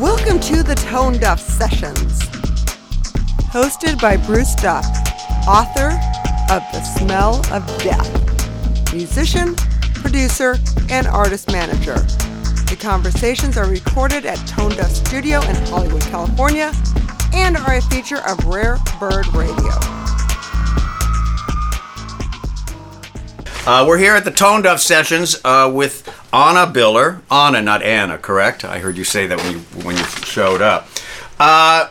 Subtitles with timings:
[0.00, 2.20] Welcome to the Tone Duff Sessions,
[3.48, 4.84] hosted by Bruce Duff,
[5.48, 5.88] author
[6.52, 9.56] of The Smell of Death, musician,
[9.94, 10.58] producer,
[10.90, 11.94] and artist manager.
[12.68, 16.72] The conversations are recorded at Tone Duff Studio in Hollywood, California,
[17.32, 19.72] and are a feature of Rare Bird Radio.
[23.66, 26.06] Uh, we're here at the Tone Duff Sessions uh, with
[26.36, 27.22] Anna Biller.
[27.30, 28.62] Anna, not Anna, correct?
[28.62, 30.86] I heard you say that when you when you showed up.
[31.40, 31.88] Uh,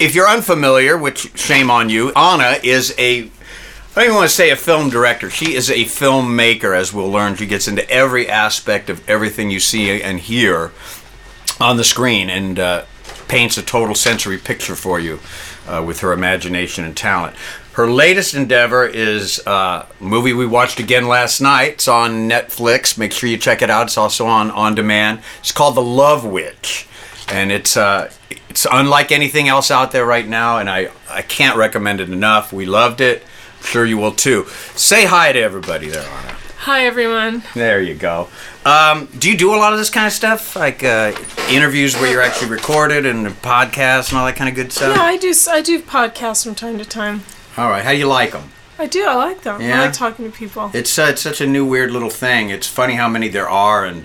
[0.00, 4.34] if you're unfamiliar, which shame on you, Anna is a I don't even want to
[4.34, 5.30] say a film director.
[5.30, 7.36] She is a filmmaker, as we'll learn.
[7.36, 10.72] She gets into every aspect of everything you see and hear
[11.60, 12.84] on the screen and uh,
[13.28, 15.20] paints a total sensory picture for you
[15.68, 17.36] uh, with her imagination and talent.
[17.76, 21.72] Her latest endeavor is uh, a movie we watched again last night.
[21.72, 22.96] It's on Netflix.
[22.96, 23.88] Make sure you check it out.
[23.88, 25.20] It's also on on demand.
[25.40, 26.88] It's called The Love Witch,
[27.28, 30.56] and it's uh, it's unlike anything else out there right now.
[30.56, 32.50] And I I can't recommend it enough.
[32.50, 33.22] We loved it.
[33.58, 34.46] I'm sure you will too.
[34.74, 36.32] Say hi to everybody there, Anna.
[36.60, 37.42] Hi, everyone.
[37.54, 38.28] There you go.
[38.64, 41.12] Um, do you do a lot of this kind of stuff, like uh,
[41.50, 44.96] interviews where you're actually recorded and podcasts and all that kind of good stuff?
[44.96, 45.34] Yeah, I do.
[45.50, 47.24] I do podcasts from time to time.
[47.56, 47.84] All right.
[47.84, 48.50] How do you like them?
[48.78, 49.06] I do.
[49.06, 49.60] I like them.
[49.60, 49.80] Yeah?
[49.80, 50.70] I like talking to people.
[50.74, 52.50] It's uh, it's such a new weird little thing.
[52.50, 54.04] It's funny how many there are, and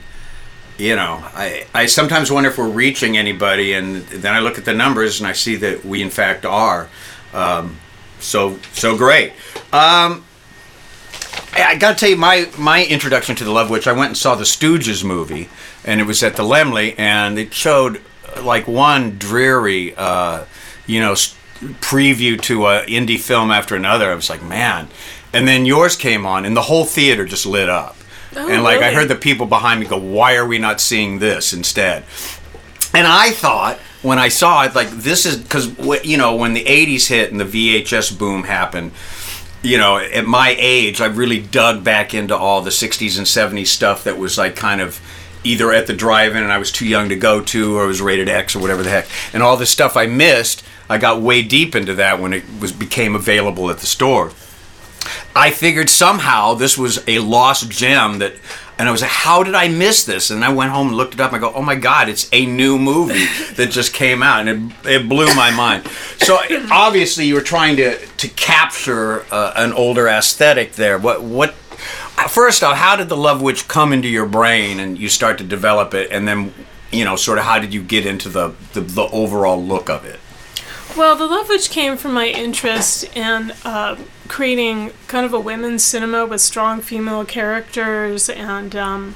[0.77, 4.65] you know, I I sometimes wonder if we're reaching anybody, and then I look at
[4.65, 6.87] the numbers and I see that we in fact are.
[7.33, 7.77] Um,
[8.19, 9.33] so so great.
[9.73, 10.23] Um,
[11.53, 14.35] I gotta tell you, my my introduction to the Love Witch, I went and saw
[14.35, 15.49] the Stooges movie,
[15.83, 18.01] and it was at the Laemmle, and it showed
[18.35, 20.45] uh, like one dreary, uh,
[20.87, 21.15] you know,
[21.79, 24.11] preview to a indie film after another.
[24.11, 24.87] I was like, man,
[25.33, 27.95] and then yours came on, and the whole theater just lit up,
[28.35, 31.19] Oh, and like I heard the people behind me go, why are we not seeing
[31.19, 32.03] this instead?
[32.93, 36.63] And I thought when I saw it, like this is because you know when the
[36.63, 38.91] '80s hit and the VHS boom happened.
[39.63, 43.67] You know, at my age, I really dug back into all the '60s and '70s
[43.67, 44.99] stuff that was like kind of
[45.43, 48.01] either at the drive-in and I was too young to go to, or it was
[48.01, 49.07] rated X or whatever the heck.
[49.33, 52.71] And all the stuff I missed, I got way deep into that when it was
[52.73, 54.31] became available at the store.
[55.33, 58.33] I figured somehow this was a lost gem that,
[58.77, 60.29] and I was like, how did I miss this?
[60.29, 61.31] And I went home and looked it up.
[61.31, 63.25] And I go, oh my God, it's a new movie
[63.55, 65.87] that just came out, and it, it blew my mind.
[66.17, 66.37] So
[66.71, 70.97] obviously, you were trying to to capture uh, an older aesthetic there.
[70.99, 71.53] What what?
[72.29, 75.43] First off, how did the Love Witch come into your brain, and you start to
[75.43, 76.53] develop it, and then
[76.91, 80.05] you know, sort of, how did you get into the the, the overall look of
[80.05, 80.19] it?
[80.97, 83.97] Well, the Love Witch came from my interest in uh,
[84.27, 89.15] creating kind of a women's cinema with strong female characters, and um,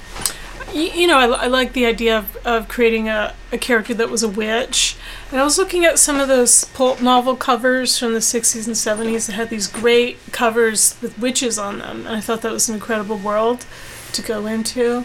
[0.73, 4.09] y- you know, I, I like the idea of, of creating a, a character that
[4.09, 4.95] was a witch.
[5.31, 8.75] And I was looking at some of those pulp novel covers from the 60s and
[8.75, 12.69] 70s that had these great covers with witches on them, and I thought that was
[12.69, 13.65] an incredible world
[14.13, 15.03] to go into.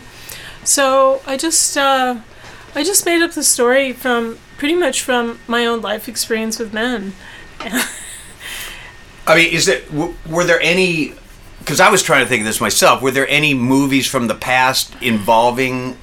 [0.63, 2.21] So I just uh,
[2.77, 6.75] I just made up the story from pretty much from my own life experience with
[6.75, 7.15] men.
[9.27, 11.15] I mean, is it w- were there any?
[11.61, 13.01] Because I was trying to think of this myself.
[13.01, 15.97] Were there any movies from the past involving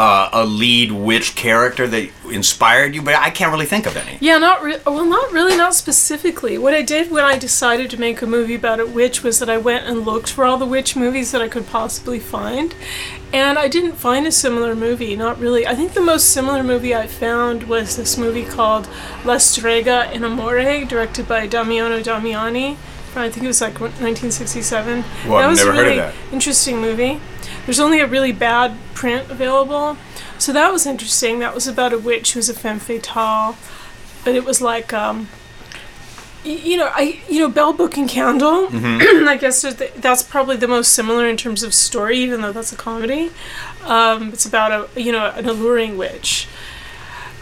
[0.00, 3.02] uh, a lead witch character that inspired you?
[3.02, 4.16] But I can't really think of any.
[4.20, 6.56] Yeah, not re- well, not really, not specifically.
[6.58, 9.50] What I did when I decided to make a movie about a witch was that
[9.50, 12.74] I went and looked for all the witch movies that I could possibly find,
[13.32, 15.14] and I didn't find a similar movie.
[15.16, 15.66] Not really.
[15.66, 18.88] I think the most similar movie I found was this movie called
[19.24, 22.76] La Strega in Amore, directed by Damiano Damiani.
[23.16, 25.04] I think it was like 1967.
[25.28, 26.14] Well, that I've was never a heard of really that.
[26.32, 27.20] interesting movie.
[27.64, 29.96] There's only a really bad print available.
[30.38, 31.38] So that was interesting.
[31.38, 33.56] That was about a witch who was a femme fatale.
[34.24, 35.28] But it was like, um,
[36.44, 38.68] you know, I you know, Bell Book and Candle.
[38.68, 39.28] Mm-hmm.
[39.28, 39.62] I guess
[39.96, 43.30] that's probably the most similar in terms of story, even though that's a comedy.
[43.84, 46.48] Um, it's about a you know an alluring witch.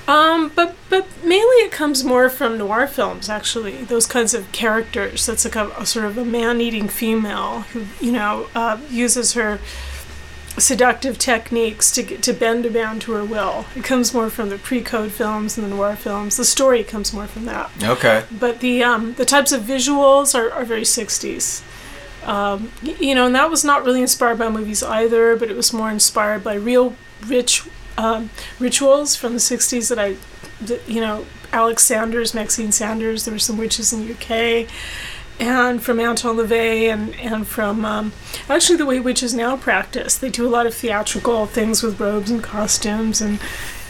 [0.08, 3.84] Um, but but mainly it comes more from noir films, actually.
[3.84, 5.26] Those kinds of characters.
[5.26, 9.60] That's like a, a sort of a man-eating female who you know uh, uses her
[10.58, 13.66] seductive techniques to to bend a man to her will.
[13.76, 16.36] It comes more from the pre-code films and the noir films.
[16.36, 17.70] The story comes more from that.
[17.82, 18.24] Okay.
[18.30, 21.62] But the um, the types of visuals are, are very 60s.
[22.26, 25.72] Um, you know, and that was not really inspired by movies either, but it was
[25.72, 26.94] more inspired by real
[27.26, 27.64] rich
[27.96, 30.16] um, rituals from the 60s that I,
[30.60, 34.68] that, you know, Alex Sanders, Maxine Sanders, there were some witches in the UK.
[35.38, 38.12] And from Anton LaVey and, and from um,
[38.48, 40.16] actually the way witches now practice.
[40.16, 43.40] They do a lot of theatrical things with robes and costumes and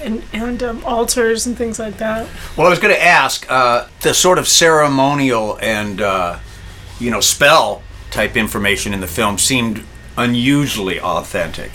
[0.01, 2.29] and, and um, altars and things like that.
[2.57, 6.39] Well, I was going to ask uh, the sort of ceremonial and uh,
[7.01, 9.85] you know spell type information in the film seemed
[10.17, 11.73] unusually authentic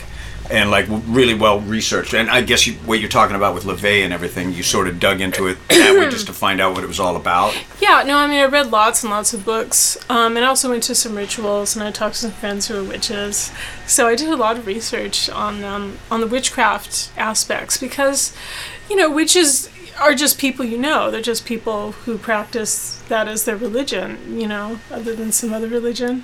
[0.51, 2.13] and like really well researched.
[2.13, 5.00] And I guess you, what you're talking about with LaVey and everything, you sort of
[5.00, 7.54] dug into it that way just to find out what it was all about.
[7.84, 10.69] Yeah, no, I mean, I read lots and lots of books, um, and I also
[10.69, 13.51] went to some rituals, and I talked to some friends who are witches.
[13.86, 18.34] So I did a lot of research on um, on the witchcraft aspects because,
[18.89, 19.69] you know, witches
[20.00, 21.12] are just people you know.
[21.12, 25.68] They're just people who practice that as their religion, you know, other than some other
[25.68, 26.24] religion,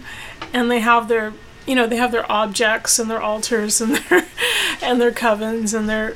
[0.54, 1.34] and they have their
[1.70, 4.26] you know they have their objects and their altars and their
[4.82, 6.16] and their covens and their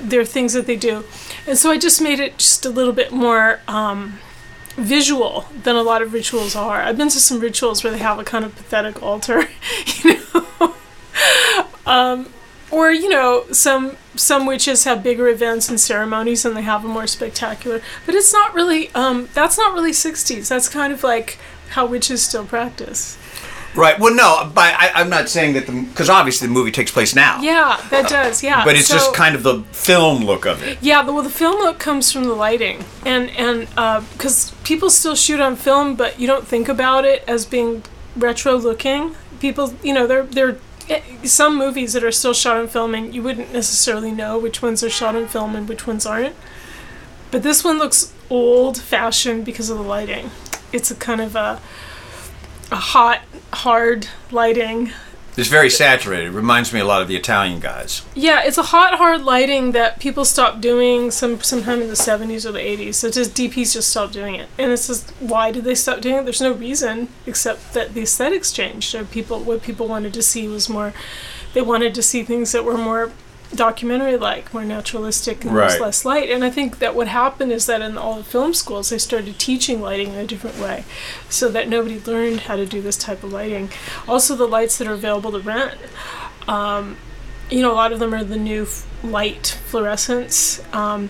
[0.00, 1.04] their things that they do.
[1.46, 4.18] And so i just made it just a little bit more um,
[4.76, 6.82] visual than a lot of rituals are.
[6.82, 9.48] I've been to some rituals where they have a kind of pathetic altar
[10.02, 10.74] you know?
[11.86, 12.32] Um,
[12.70, 16.88] or you know some some witches have bigger events and ceremonies and they have a
[16.88, 17.82] more spectacular.
[18.06, 21.38] But it's not really um, that's not really 60s that's kind of like
[21.70, 23.18] how witches still practice
[23.76, 23.98] Right.
[23.98, 27.14] Well, no, but I, I'm not saying that the because obviously the movie takes place
[27.14, 27.40] now.
[27.40, 28.42] Yeah, that does.
[28.42, 28.64] Yeah.
[28.64, 30.78] But it's So- just kind of the film look of it.
[30.80, 33.68] Yeah, well, the film look comes from the lighting, and and
[34.12, 37.82] because people still shoot on film, but you don't think about it as being
[38.16, 39.16] retro looking.
[39.40, 43.14] People, you know, they're they're eh, some movies that are still shot on film, and
[43.14, 46.36] you wouldn't necessarily know which ones are shot on film and which ones aren't.
[47.30, 50.30] But this one looks old fashioned because of the lighting.
[50.72, 51.60] It's a kind of a
[52.70, 53.20] a hot,
[53.52, 54.92] hard lighting
[55.36, 56.26] It's very saturated.
[56.26, 58.02] It reminds me a lot of the Italian guys.
[58.14, 62.46] Yeah, it's a hot, hard lighting that people stopped doing some sometime in the seventies
[62.46, 62.96] or the eighties.
[62.98, 66.18] So just DPs just stopped doing it, and it's just why did they stop doing
[66.18, 66.24] it?
[66.24, 68.90] There's no reason except that the aesthetics changed.
[68.90, 70.92] So people, what people wanted to see was more.
[71.52, 73.12] They wanted to see things that were more
[73.56, 75.80] documentary-like, more naturalistic, and Right.
[75.80, 76.30] less light.
[76.30, 79.38] And I think that what happened is that in all the film schools they started
[79.38, 80.84] teaching lighting in a different way,
[81.28, 83.70] so that nobody learned how to do this type of lighting.
[84.08, 85.74] Also, the lights that are available to rent
[86.48, 86.96] um,
[87.50, 91.08] you know, a lot of them are the new f- light fluorescents, um,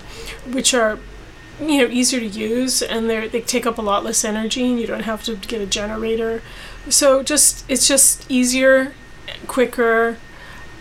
[0.51, 0.99] which are,
[1.61, 4.81] you know, easier to use and they they take up a lot less energy and
[4.81, 6.43] you don't have to get a generator.
[6.89, 8.95] So just it's just easier,
[9.47, 10.19] quicker,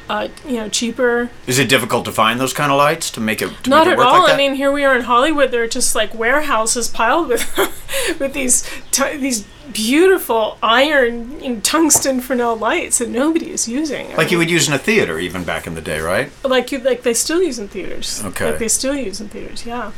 [0.09, 1.29] uh, you know, cheaper.
[1.47, 3.87] Is it difficult to find those kind of lights to make it to Not make
[3.87, 4.23] at it work all.
[4.23, 4.33] like?
[4.33, 5.51] I mean, here we are in Hollywood.
[5.51, 7.45] There are just like warehouses piled with
[8.19, 14.11] with these t- these beautiful iron you know, tungsten Fresnel lights that nobody is using.
[14.11, 16.29] I like you would use in a theater even back in the day, right?
[16.43, 18.23] like you like they still use in theaters.
[18.23, 18.51] Okay.
[18.51, 19.65] Like they still use in theaters.
[19.65, 19.91] Yeah.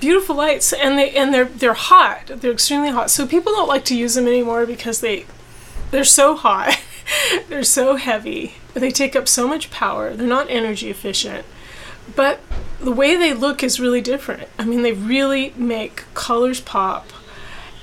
[0.00, 2.26] Beautiful lights, and they and they're they're hot.
[2.26, 3.10] They're extremely hot.
[3.10, 5.26] So people don't like to use them anymore because they
[5.92, 6.80] they're so hot.
[7.48, 8.54] they're so heavy.
[8.74, 10.14] They take up so much power.
[10.14, 11.44] They're not energy efficient.
[12.16, 12.40] But
[12.80, 14.48] the way they look is really different.
[14.58, 17.10] I mean, they really make colors pop,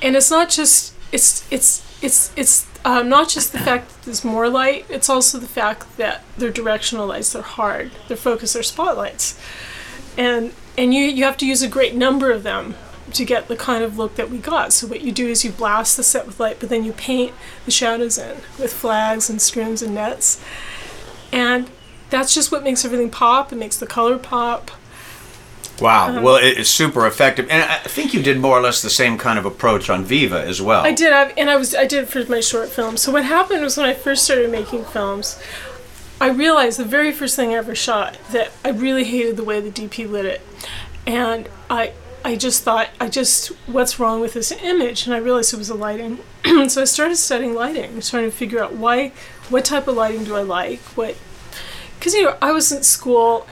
[0.02, 4.26] and it's not just it's it's it's it's um, not just the fact that there's
[4.26, 4.86] more light.
[4.90, 7.34] It's also the fact that they're directional lights.
[7.34, 7.92] They're hard.
[8.08, 8.54] They're focused.
[8.54, 9.40] They're spotlights,
[10.18, 12.76] and and you you have to use a great number of them
[13.14, 14.72] to get the kind of look that we got.
[14.74, 17.34] So what you do is you blast the set with light, but then you paint
[17.66, 20.44] the shadows in with flags and screens and nets,
[21.32, 21.70] and
[22.10, 23.52] that's just what makes everything pop.
[23.52, 24.72] It makes the color pop.
[25.82, 26.10] Wow.
[26.10, 28.90] Um, well, it, it's super effective, and I think you did more or less the
[28.90, 30.82] same kind of approach on Viva as well.
[30.82, 32.98] I did, I, and I was I did it for my short film.
[32.98, 35.42] So what happened was when I first started making films,
[36.20, 39.62] I realized the very first thing I ever shot that I really hated the way
[39.62, 40.42] the DP lit it,
[41.08, 41.94] and I
[42.26, 45.70] I just thought I just what's wrong with this image, and I realized it was
[45.70, 46.20] the lighting.
[46.68, 49.14] so I started studying lighting, trying to figure out why,
[49.50, 51.16] what type of lighting do I like, what,
[51.98, 53.48] because you know I was in school.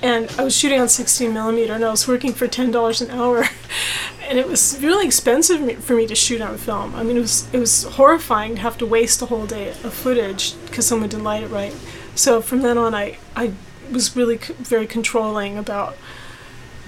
[0.00, 3.10] And, I was shooting on 16 millimeter, and I was working for ten dollars an
[3.10, 3.48] hour,
[4.28, 6.94] and it was really expensive for me to shoot on film.
[6.94, 9.92] I mean, it was it was horrifying to have to waste a whole day of
[9.92, 11.74] footage because someone didn't light it right.
[12.14, 13.54] So from then on, I I
[13.90, 15.96] was really c- very controlling about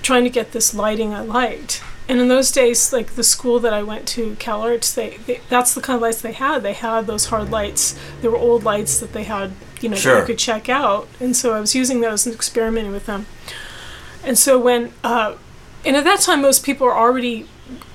[0.03, 1.83] trying to get this lighting I liked.
[2.11, 5.43] And in those days, like the school that I went to, Cal Arts, they, they
[5.49, 6.65] that's the kind of lights they had.
[6.65, 7.97] They had those hard lights.
[8.21, 11.07] There were old lights that they had, you know, that you could check out.
[11.21, 13.27] And so I was using those and experimenting with them.
[14.25, 15.37] And so when, uh,
[15.85, 17.49] and at that time, most people are already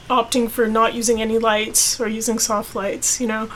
[0.09, 3.49] opting for not using any lights or using soft lights, you know.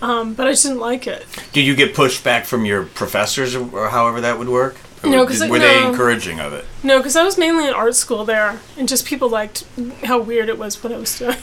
[0.00, 1.26] Um, but I just didn't like it.
[1.52, 4.76] Did you get pushback from your professors or, or however that would work?
[5.04, 6.64] No, 'cause did- I- were they encouraging of it?
[6.82, 9.64] No, because I was mainly in art school there, and just people liked
[10.04, 11.36] how weird it was what I was doing.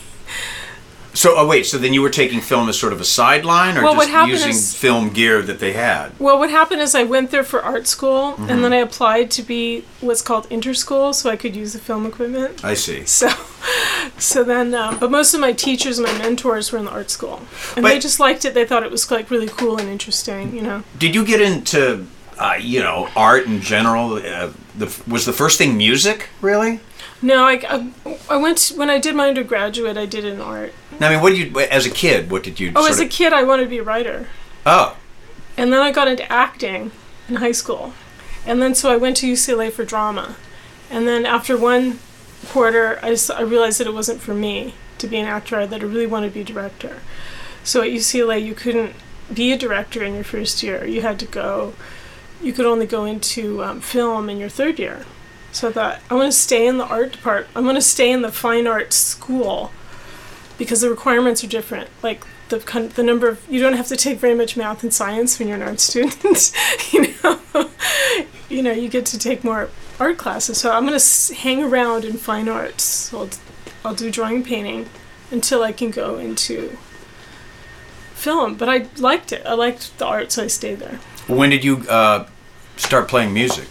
[1.13, 3.81] So, oh wait, so then you were taking film as sort of a sideline, or
[3.83, 6.11] Well, just using is- film gear that they had?
[6.19, 8.49] Well, what happened is I went there for art school, Mm-hmm.
[8.51, 12.05] and then I applied to be what's called interschool, so I could use the film
[12.05, 12.63] equipment.
[12.63, 13.03] I see.
[13.05, 13.29] So,
[14.19, 17.41] so then, um, but most of my teachers, my mentors, were in the art school,
[17.75, 18.53] and But- they just liked it.
[18.53, 20.83] They thought it was like really cool and interesting, you know.
[20.99, 22.05] Did you get into,
[22.38, 24.13] uh, you know, art in general?
[24.13, 26.79] Uh, the, was the first thing music, really?
[27.22, 29.98] No, I, I, I went when I did my undergraduate.
[29.98, 30.74] I did in art.
[31.00, 32.72] I mean, what did you, as a kid, what did you?
[32.75, 34.27] Oh, as a kid, I wanted to be a writer,
[34.65, 34.98] Oh,
[35.58, 36.91] and then I got into acting
[37.27, 37.94] in high school,
[38.46, 40.36] and then so I went to UCLA for drama,
[40.91, 42.00] and then after one
[42.48, 45.65] quarter, I, I realized that it wasn't for me to be an actor.
[45.65, 47.01] That I really wanted to be a director.
[47.63, 48.94] So at UCLA, you couldn't
[49.34, 50.86] be a director in your first year.
[50.86, 51.74] You had to go.
[52.41, 55.06] You could only go into um, film in your third year.
[55.51, 57.56] So I thought I want to stay in the art department.
[57.56, 59.72] I want to stay in the fine arts school
[60.58, 61.89] because the requirements are different.
[62.03, 62.58] Like the
[62.96, 65.58] the number of you don't have to take very much math and science when you're
[65.58, 66.51] an art student.
[66.91, 67.70] you know,
[68.50, 70.58] you know you get to take more art classes.
[70.58, 71.00] So I'm gonna
[71.38, 72.84] hang around in fine arts.
[72.84, 73.29] So I'll,
[73.86, 74.88] I'll do drawing, painting
[75.32, 76.77] until I can go into
[78.13, 78.56] film.
[78.56, 79.46] But I liked it.
[79.46, 81.00] I liked the art, so I stayed there.
[81.27, 82.27] When did you uh,
[82.77, 83.67] start playing music?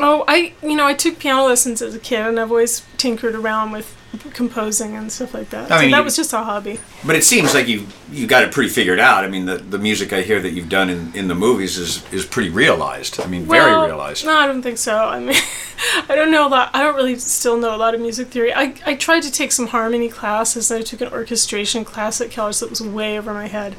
[0.00, 3.34] Oh, I you know I took piano lessons as a kid, and I've always tinkered
[3.34, 3.94] around with
[4.32, 5.70] composing and stuff like that.
[5.72, 6.78] I so mean, that you- was just a hobby.
[7.04, 9.24] But it seems like you you got it pretty figured out.
[9.24, 12.04] I mean, the, the music I hear that you've done in, in the movies is,
[12.12, 13.20] is pretty realized.
[13.20, 14.24] I mean, very realized.
[14.24, 14.96] No, I don't think so.
[14.96, 15.36] I mean,
[16.08, 16.70] I don't know a lot.
[16.74, 18.54] I don't really still know a lot of music theory.
[18.54, 22.30] I, I tried to take some harmony classes, and I took an orchestration class at
[22.30, 23.74] college that was way over my head.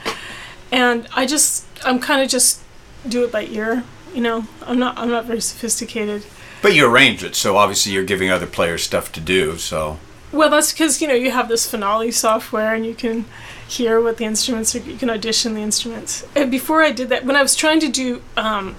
[0.71, 2.61] And I just, I'm kind of just
[3.07, 3.83] do it by ear.
[4.13, 6.25] You know, I'm not, I'm not very sophisticated.
[6.61, 9.57] But you arrange it, so obviously you're giving other players stuff to do.
[9.57, 9.97] So
[10.31, 13.25] Well, that's because you know you have this Finale software, and you can
[13.67, 14.79] hear what the instruments are.
[14.79, 16.25] You can audition the instruments.
[16.35, 18.75] And before I did that, when I was trying to do um,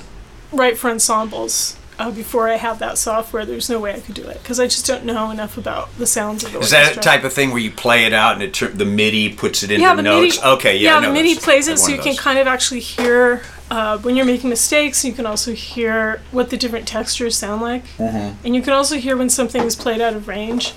[0.53, 4.27] write for ensembles, uh, before I have that software, there's no way I could do
[4.27, 7.01] it because I just don't know enough about the sounds of the is that orchestra.
[7.01, 9.71] a type of thing where you play it out and it the MIDI puts it
[9.71, 10.39] into yeah, the notes?
[10.39, 10.49] MIDI.
[10.55, 13.99] okay, yeah, I the MIDI plays it, so you can kind of actually hear uh,
[13.99, 15.05] when you're making mistakes.
[15.05, 18.47] You can also hear what the different textures sound like, Mm-hmm.
[18.47, 20.73] and you can also hear when something is played out of range.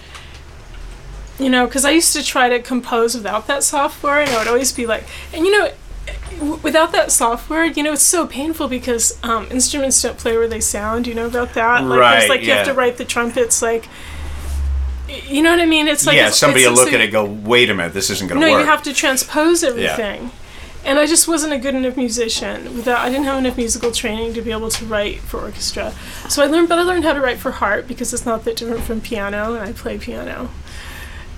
[1.40, 4.48] You know, because I used to try to compose without that software, and I would
[4.48, 5.72] always be like, and you know.
[6.62, 10.60] Without that software, you know, it's so painful because um, instruments don't play where they
[10.60, 11.08] sound.
[11.08, 11.84] You know about that?
[11.84, 13.88] Like, Right, like you have to write the trumpets, like,
[15.28, 15.88] you know what I mean?
[15.88, 17.74] It's like yeah, it's- somebody it's- will look so at it and go, wait a
[17.74, 18.62] minute, this isn't going to no, work.
[18.62, 20.24] you have to transpose everything.
[20.24, 20.30] Yeah.
[20.86, 22.76] And I just wasn't a good enough musician.
[22.76, 25.94] Without, I didn't have enough musical training to be able to write for orchestra.
[26.28, 28.58] So I learned, but I learned how to write for harp because it's not that
[28.58, 30.50] different from piano, and I play piano.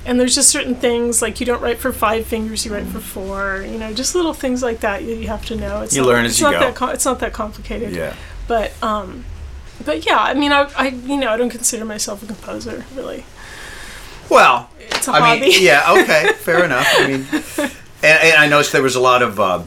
[0.05, 2.99] And there's just certain things like you don't write for five fingers, you write for
[2.99, 3.65] four.
[3.67, 5.81] You know, just little things like that you, you have to know.
[5.81, 6.59] It's You not, learn as it's you not go.
[6.59, 7.91] That com- it's not that complicated.
[7.93, 8.13] yeah.
[8.47, 9.25] But um,
[9.83, 13.25] but yeah, I mean, I, I you know I don't consider myself a composer really.
[14.29, 15.41] Well, It's a I hobby.
[15.41, 16.87] mean, yeah, okay, fair enough.
[16.97, 17.25] I mean,
[18.03, 19.63] and, and I noticed there was a lot of uh,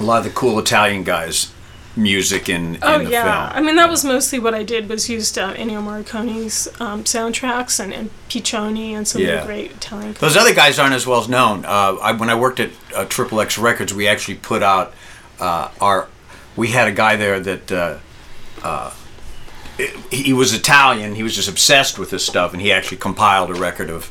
[0.00, 1.52] a lot of the cool Italian guys
[1.94, 3.58] music in, in Oh the yeah, film.
[3.58, 7.78] I mean that was mostly what I did was used uh, Ennio Morricone's um, soundtracks
[7.78, 10.14] and, and Piccioni and some of the great Italian.
[10.18, 11.64] Those other guys aren't as well known.
[11.64, 14.94] Uh, I, when I worked at uh, Triple X Records, we actually put out
[15.38, 16.08] uh, our.
[16.56, 17.98] We had a guy there that uh,
[18.62, 18.92] uh,
[19.78, 21.14] it- he was Italian.
[21.14, 24.10] He was just obsessed with this stuff, and he actually compiled a record of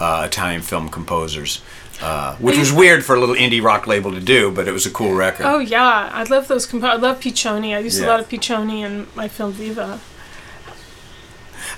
[0.00, 1.62] uh, Italian film composers,
[2.02, 4.84] uh, which was weird for a little indie rock label to do, but it was
[4.86, 5.46] a cool record.
[5.46, 6.72] Oh yeah, I love those.
[6.74, 7.74] I love Piccioni.
[7.74, 8.06] I used Yeah.
[8.06, 10.00] a lot of Piccioni in my film Viva.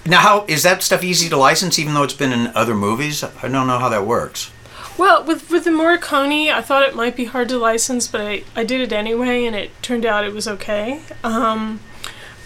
[0.07, 3.23] Now, how is that stuff easy to license, even though it's been in other movies?
[3.25, 4.50] I don't know how that works.
[4.97, 8.45] Well, with with the Morricone, I thought it might be hard to license, but I,
[8.54, 11.00] I did it anyway, and it turned out it was okay.
[11.23, 11.81] Um,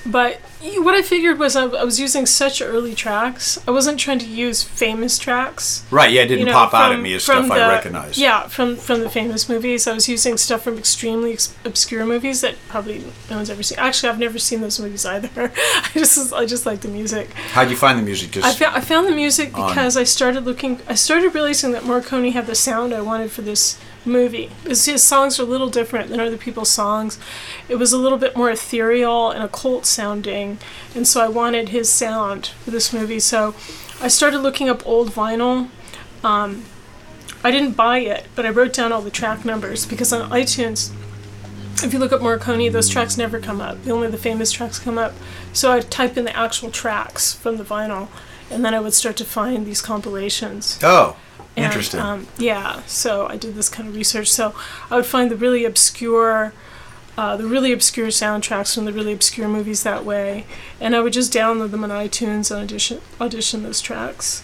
[0.07, 0.41] but
[0.79, 3.59] what I figured was I, I was using such early tracks.
[3.69, 5.85] I wasn't trying to use famous tracks.
[5.91, 6.11] Right?
[6.11, 8.19] Yeah, it didn't you know, pop out at me as from stuff I recognized.
[8.19, 9.87] Yeah, from from the famous movies.
[9.87, 13.79] I was using stuff from extremely ex- obscure movies that probably no one's ever seen.
[13.79, 15.53] Actually, I've never seen those movies either.
[15.57, 17.33] I just I just like the music.
[17.33, 18.31] How'd you find the music?
[18.31, 20.81] Just I, fou- I found the music on- because I started looking.
[20.89, 24.51] I started realizing that Morricone had the sound I wanted for this movie.
[24.65, 27.19] His, songs are a little different than other people's songs.
[27.69, 30.59] It was a little bit more ethereal and occult sounding,
[30.95, 33.21] and so I wanted his sound for this movie.
[33.21, 33.55] So
[34.01, 35.69] I started looking up old vinyl.
[36.25, 36.65] Um,
[37.45, 40.93] I didn't buy it, but I wrote down all the track numbers because on iTunes,
[41.85, 43.79] if you look up Morricone, those tracks never come up.
[43.87, 45.15] Only the famous tracks come up.
[45.53, 48.09] So I'd type in the actual tracks from the vinyl,
[48.51, 50.79] and then I would start to find these compilations.
[50.83, 51.17] oh,
[51.59, 52.01] And, Interesting.
[52.01, 54.31] Um, yeah, so I did this kind of research.
[54.31, 54.55] So
[54.91, 56.53] I would find the really obscure,
[57.17, 60.45] uh, the really obscure soundtracks from the really obscure movies that way,
[60.81, 64.43] and I would just download them on iTunes and audition audition those tracks.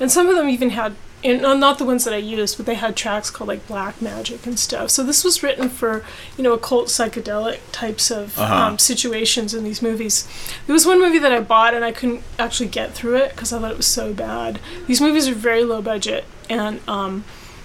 [0.00, 0.94] And some of them even had,
[1.24, 4.46] and not the ones that I used, but they had tracks called like Black Magic
[4.46, 4.90] and stuff.
[4.90, 6.04] So this was written for,
[6.36, 8.54] you know, occult psychedelic types of Uh-huh.
[8.54, 10.28] um, situations in these movies.
[10.66, 13.52] There was one movie that I bought and I couldn't actually get through it because
[13.52, 14.58] I thought it was so bad.
[14.86, 17.24] These movies are very low budget and um,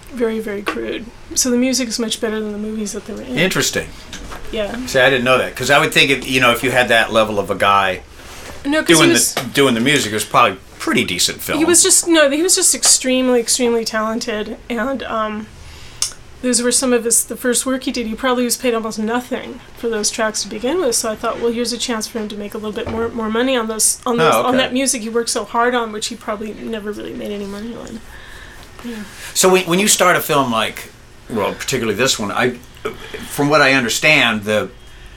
[0.09, 1.05] very, very crude.
[1.35, 3.37] So the music is much better than the movies that they were in.
[3.37, 3.87] Interesting.
[4.51, 4.85] yeah.
[4.87, 6.89] See, I didn't know that because I would think, if, you know, if you had
[6.89, 8.03] that level of a guy
[8.65, 9.33] No, doing was.
[9.35, 11.59] the doing the music, it was probably pretty decent film.
[11.59, 12.29] He was just no.
[12.29, 15.47] He was just extremely, extremely talented, and um,
[16.41, 18.07] those were some of his the first work he did.
[18.07, 20.95] He probably was paid almost nothing for those tracks to begin with.
[20.95, 23.07] So I thought, well, here's a chance for him to make a little bit more
[23.09, 24.47] more money on those on those Oh, okay.
[24.49, 27.45] on that music he worked so hard on, which he probably never really made any
[27.45, 27.99] money on.
[29.33, 30.89] So when, when you start a film like,
[31.29, 32.51] well, particularly this one, I,
[33.29, 34.69] from what I understand, the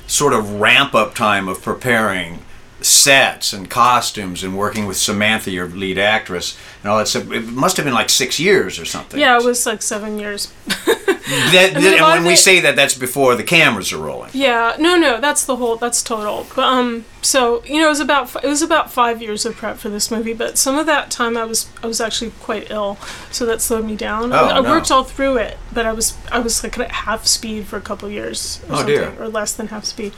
[0.06, 2.40] sort of ramp up time of preparing
[2.80, 7.46] sets and costumes and working with Samantha, your lead actress, and all that stuff, it
[7.46, 9.18] must have been like six years or something.
[9.18, 10.52] Yeah, it was like seven years.
[10.66, 14.30] That, I mean, and when we it- say that, that's before the cameras are rolling.
[14.34, 15.76] Yeah, no, no, that's the whole.
[15.76, 16.46] That's total.
[16.54, 19.78] But um, so you know, it was about it was about five years of prep
[19.78, 20.34] for this movie.
[20.34, 22.98] But some of that time, I was I was actually quite ill,
[23.30, 24.32] so that slowed me down.
[24.32, 24.70] Oh, I, Oh, I no.
[24.70, 27.80] worked all through it, but I was I was like at half speed for a
[27.80, 29.14] couple years or Oh, something, dear.
[29.18, 30.12] or less than half speed.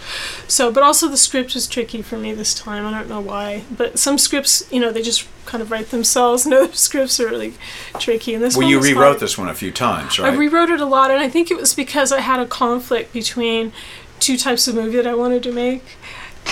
[0.48, 2.84] So, but also the script was tricky for me this time.
[2.84, 6.44] I don't know why, but some scripts, you know, they just kind of write themselves,
[6.44, 7.54] and other scripts are really
[8.00, 8.34] tricky.
[8.34, 10.32] And this Well, you rewrote this one a few times, right?
[10.32, 13.12] I rewrote it a lot, and I think it was because I had a conflict
[13.12, 13.72] between
[14.18, 15.84] two types of movie that I wanted to make.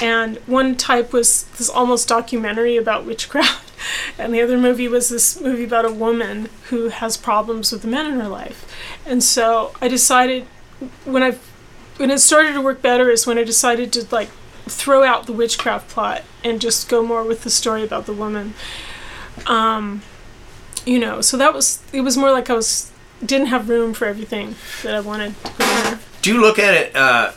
[0.02, 3.72] And one type was this almost documentary about witchcraft,
[4.18, 7.88] and the other movie was this movie about a woman who has problems with the
[7.88, 8.66] men in her life.
[9.06, 10.46] And so I decided
[11.04, 11.38] when I
[11.96, 14.30] when it started to work better is when I decided to like
[14.66, 18.54] throw out the witchcraft plot and just go more with the story about the woman.
[19.46, 20.02] Um,
[20.84, 22.90] you know, so that was it was more like I was
[23.24, 25.34] didn't have room for everything that I wanted.
[26.22, 26.96] Do you look at it?
[26.96, 27.32] Uh,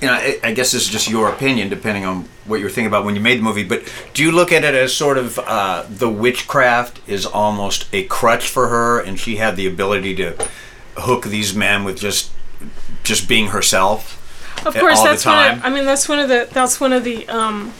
[0.00, 2.70] you know, I, I guess this is just your opinion, depending on what you were
[2.70, 3.64] thinking about when you made the movie.
[3.64, 8.04] But do you look at it as sort of uh, the witchcraft is almost a
[8.04, 10.48] crutch for her, and she had the ability to
[10.96, 12.32] hook these men with just
[13.02, 14.16] just being herself?
[14.66, 15.58] Of course, that's one.
[15.58, 17.72] Of, I mean, that's one of the that's one of the um,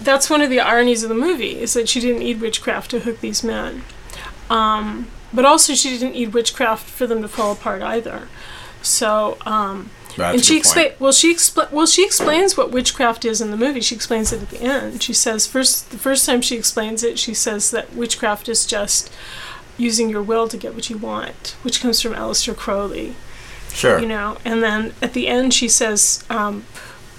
[0.00, 3.00] that's one of the ironies of the movie is that she didn't need witchcraft to
[3.00, 3.84] hook these men,
[4.50, 8.28] um, but also she didn't need witchcraft for them to fall apart either.
[8.82, 9.38] So.
[9.46, 13.40] Um, That's and she good explain well she expl- well she explains what witchcraft is
[13.40, 13.80] in the movie.
[13.80, 15.02] She explains it at the end.
[15.02, 19.12] She says first the first time she explains it, she says that witchcraft is just
[19.78, 23.14] using your will to get what you want, which comes from Aleister Crowley
[23.72, 23.98] Sure.
[23.98, 26.64] you know and then at the end she says um,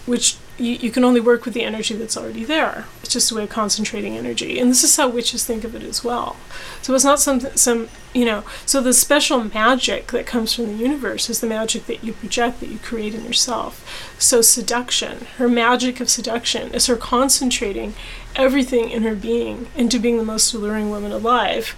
[0.08, 2.86] which you, you can only work with the energy that's already there.
[3.02, 4.60] It's just a way of concentrating energy.
[4.60, 6.36] And this is how witches think of it as well.
[6.82, 10.74] So it's not some some you know so the special magic that comes from the
[10.74, 14.16] universe is the magic that you project that you create in yourself.
[14.20, 17.94] So seduction her magic of seduction is her concentrating
[18.36, 21.76] everything in her being into being the most alluring woman alive.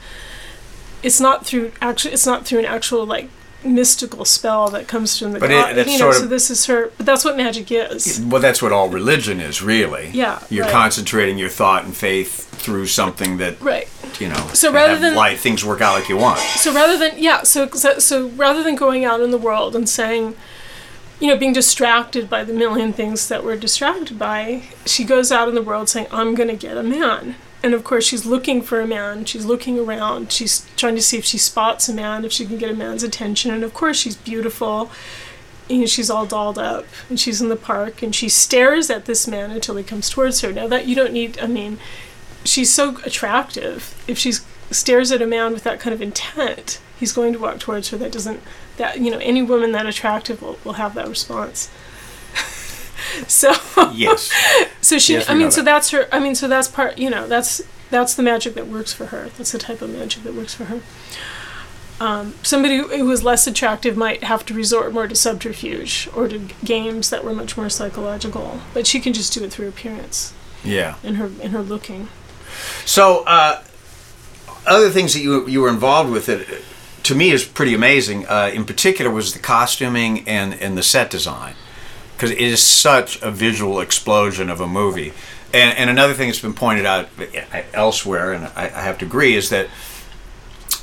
[1.04, 3.30] It's not through actually it's not through an actual like
[3.64, 5.76] mystical spell that comes from the But it- god.
[5.76, 6.92] that's you know, so this is her.
[6.98, 8.20] But that's what magic is.
[8.26, 10.10] Well, that's what all religion is, really.
[10.14, 10.72] Yeah, You're right.
[10.72, 13.88] concentrating your thought and faith through something that Right.
[14.20, 14.50] you know.
[14.54, 16.40] So rather than- light, things work out like you want.
[16.40, 19.88] So rather than yeah, so, so so rather than going out in the world and
[19.90, 20.36] saying,
[21.20, 25.50] you know, being distracted by the million things that we're distracted by, she goes out
[25.50, 28.62] in the world saying, "I'm going to get a man." And of course, she's looking
[28.62, 29.26] for a man.
[29.26, 30.32] She's looking around.
[30.32, 33.04] She's trying to see if she spots a man, if she can get a man's
[33.04, 33.52] attention.
[33.52, 34.90] And of course, she's beautiful.
[35.68, 39.06] You know, she's all dolled up, and she's in the park, and she stares at
[39.06, 40.52] this man until he comes towards her.
[40.52, 41.78] Now that you don't need, I mean,
[42.44, 44.02] she's so attractive.
[44.08, 44.34] If she
[44.72, 47.98] stares at a man with that kind of intent, he's going to walk towards her.
[47.98, 48.42] That doesn't
[48.78, 51.70] that you know any woman that attractive will, will have that response.
[53.28, 53.54] so
[53.94, 54.32] Yes.
[54.82, 55.66] so she Yes, I mean so that.
[55.66, 58.94] that's her I mean so that's part you know that's that's the magic that works
[58.94, 59.30] for her.
[59.38, 60.82] That's the type of magic that works for her.
[62.00, 66.38] Um, somebody who was less attractive might have to resort more to subterfuge or to
[66.64, 70.34] games that were much more psychological, but she can just do it through appearance
[70.64, 70.96] Yeah.
[71.04, 72.08] in her in her looking.
[72.86, 73.64] So, uh,
[74.66, 76.48] other things that you you were involved with it
[77.04, 78.28] to me is pretty amazing.
[78.28, 81.56] Uh, in particular, was the costuming and and the set design
[82.20, 85.14] because it is such a visual explosion of a movie.
[85.54, 87.08] And and another thing that's been pointed out
[87.74, 89.68] elsewhere, and I, I have to agree, is that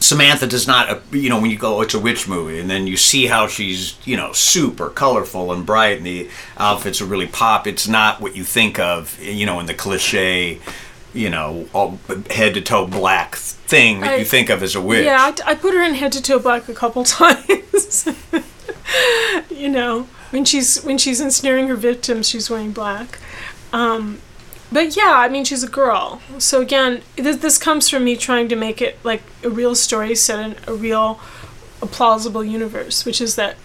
[0.01, 2.71] Samantha does not, uh, you know, when you go, "Oh, it's a witch movie, and
[2.71, 7.05] then you see how she's, you know, super colorful and bright, and the outfits are
[7.07, 7.67] really pop.
[7.67, 10.59] It's not what you think of, you know, in the cliche,
[11.13, 11.99] you know, all
[12.31, 15.05] head to toe black thing that I- you think of as a witch.
[15.05, 18.09] Yeah, I, I put her in head to toe black a couple times.
[19.51, 23.19] you know, when she's when she's ensnaring her victims, she's wearing black.
[23.73, 24.21] Um,
[24.71, 26.21] but yeah, I mean, she's a girl.
[26.37, 30.15] So again, this, this comes from me trying to make it like a real story
[30.15, 31.19] set in a real,
[31.81, 33.57] a plausible universe, which is that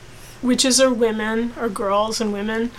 [0.41, 2.71] witches are women, are girls and women,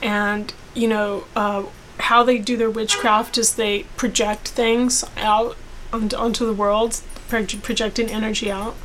[0.00, 1.64] and you know uh,
[1.98, 5.58] how they do their witchcraft is they project things out
[5.92, 8.76] onto, the world, proj- projecting energy out.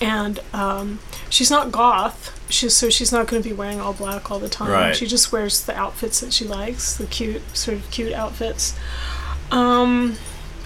[0.00, 2.34] And um, she's not goth.
[2.50, 4.70] She's so she's not going to be wearing all black all the time.
[4.70, 4.96] Right.
[4.96, 8.78] She just wears the outfits that she likes, the cute sort of cute outfits.
[9.50, 10.16] Um,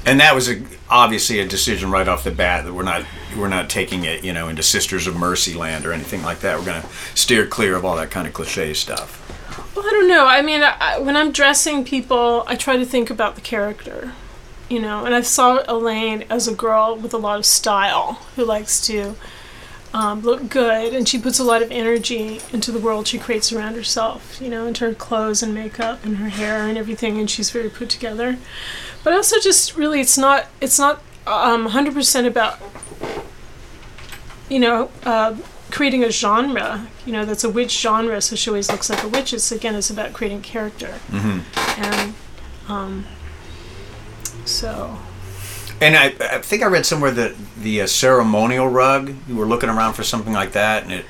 [0.05, 3.05] and that was a, obviously a decision right off the bat that we're not
[3.37, 6.59] we're not taking it, you know, into Sisters of Mercy land or anything like that.
[6.59, 9.19] We're going to steer clear of all that kind of cliche stuff.
[9.75, 10.27] Well, I don't know.
[10.27, 14.13] I mean, I, when I'm dressing people, I try to think about the character,
[14.73, 15.05] you know.
[15.05, 19.15] And I saw Elaine as a girl with a lot of style who likes to
[19.95, 23.53] um, look good, and she puts a lot of energy into the world she creates
[23.53, 27.19] around herself, you know, into her clothes and makeup and her hair and everything.
[27.21, 28.39] And she's very put together.
[29.05, 32.59] But also, just really, it's not it's not um, 100% about
[34.49, 34.91] you know.
[35.05, 35.37] Uh,
[35.71, 39.09] creating a genre, you know, that's a witch genre, so she always looks like a
[39.09, 39.33] witch.
[39.33, 41.83] It's again, it's about creating character, Mm-hmm.
[41.83, 42.15] and
[42.69, 43.07] um,
[44.45, 44.99] so
[45.81, 49.69] And I, I think I read somewhere that the uh, ceremonial rug, you were looking
[49.69, 51.05] around for something like that, and it,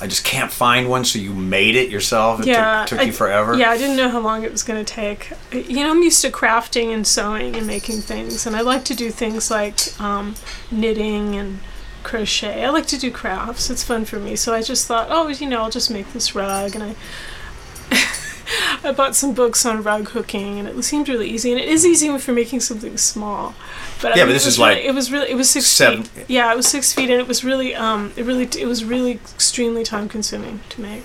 [0.00, 2.40] I just can't find one, so you made it yourself.
[2.40, 3.56] It yeah, took, took I- you forever.
[3.56, 5.32] Yeah, I didn't know how long it was going to take.
[5.52, 8.94] You know, I'm used to crafting and sewing and making things, and I like to
[8.94, 10.34] do things like um,
[10.70, 11.60] knitting and
[12.02, 12.64] crochet.
[12.64, 13.68] I like to do crafts.
[13.70, 14.36] It's fun for me.
[14.36, 16.94] So I just thought, oh, you know, I'll just make this rug, and I.
[18.84, 21.52] I bought some books on rug hooking, and it seemed really easy.
[21.52, 23.54] And it is easy for making something small,
[24.02, 25.66] but I Yeah, but this it was is like it was really it was six
[25.66, 26.24] seven- feet.
[26.28, 29.12] Yeah, it was six feet, and it was really um it really it was really
[29.12, 31.04] extremely time consuming to make.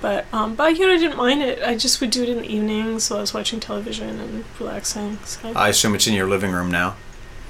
[0.00, 1.62] But um, but you know I didn't mind it.
[1.62, 5.18] I just would do it in the evenings while I was watching television and relaxing.
[5.26, 6.96] So, I assume it's in your living room now.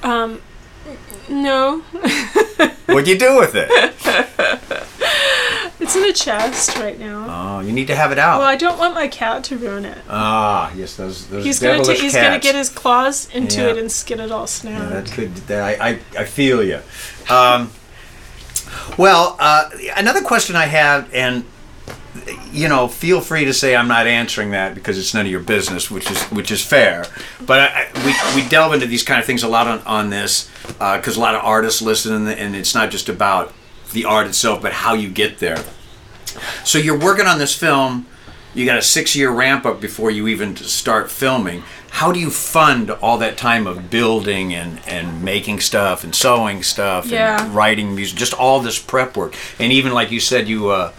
[0.02, 0.40] um,
[1.28, 1.80] no,
[2.86, 3.70] What'd you do with it?
[5.96, 7.26] it's in a chest right now.
[7.28, 8.38] Oh, you need to have it out.
[8.38, 9.98] Well, I don't want my cat to ruin it.
[10.08, 13.68] ah, yes, those those He's gonna ta- he's gonna get his claws into Yeah.
[13.68, 15.34] it and skin it all Yeah, that could.
[15.48, 16.80] That, I, I I feel you.
[17.28, 17.70] Um,
[18.96, 21.44] well, uh, another question I have, and
[22.52, 25.40] you know, feel free to say I'm not answering that because it's none of your
[25.40, 27.04] business, which is which is fair.
[27.44, 28.04] But I, I-
[28.36, 30.48] we we delve into these kind of things a lot on on this
[30.78, 33.52] because a lot of artists listen, and, and it's not just about
[33.92, 35.64] the art itself, but how you get there.
[36.64, 38.06] So you're working on this film.
[38.54, 41.62] You got a six-year ramp up before you even start filming.
[41.90, 46.62] How do you fund all that time of building and, and making stuff and sewing
[46.62, 47.44] stuff Yeah.
[47.44, 49.34] and writing music, just all this prep work?
[49.58, 50.92] And even like you said, you uh,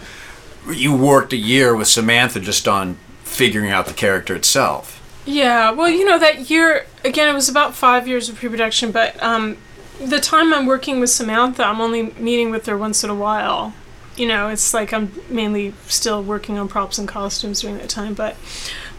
[0.70, 4.98] you worked a year with Samantha just on figuring out the character itself.
[5.24, 7.28] Yeah, well, you know that year again.
[7.28, 9.56] It was about five years of pre-production, but um,
[10.00, 13.72] the time I'm working with Samantha, I'm only meeting with her once in a while.
[14.16, 18.14] You know, it's like I'm mainly still working on props and costumes during that time,
[18.14, 18.36] but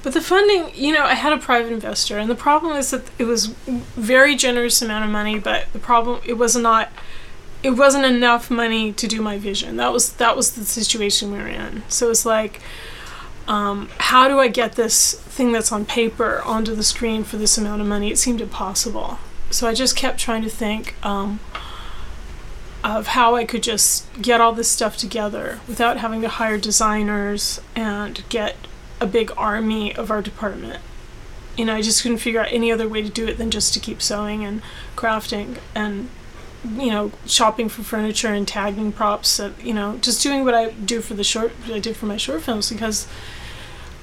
[0.01, 3.03] but the funding, you know, I had a private investor, and the problem is that
[3.17, 6.91] it was very generous amount of money, but the problem it was not
[7.63, 9.77] it wasn't enough money to do my vision.
[9.77, 11.83] That was that was the situation we were in.
[11.87, 12.61] So it's like
[13.47, 17.57] um, how do I get this thing that's on paper onto the screen for this
[17.57, 18.11] amount of money?
[18.11, 19.19] It seemed impossible.
[19.49, 21.39] So I just kept trying to think um,
[22.83, 27.61] of how I could just get all this stuff together without having to hire designers
[27.75, 28.55] and get
[28.99, 30.81] a big army of our department.
[31.57, 33.73] You know, I just couldn't figure out any other way to do it than just
[33.75, 34.61] to keep sewing and
[34.95, 36.09] crafting and
[36.77, 39.39] you know, shopping for furniture and tagging props.
[39.61, 42.41] You know, just doing what I do for the short, I did for my short
[42.43, 43.07] films because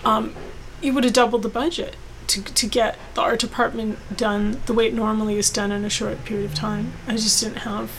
[0.04, 0.34] um,
[0.82, 1.96] it would have doubled the budget
[2.28, 5.90] to to get the art department done the way it normally is done in a
[5.90, 6.92] short period of time.
[7.08, 7.90] I just didn't have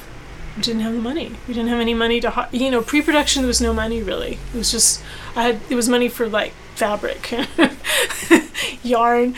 [0.60, 1.32] didn't have the money.
[1.48, 3.42] We didn't have any money to you know pre-production.
[3.44, 4.40] There was no money really.
[4.54, 5.02] It was just
[5.36, 7.32] I had it was money for like fabric,
[8.84, 9.36] yarn,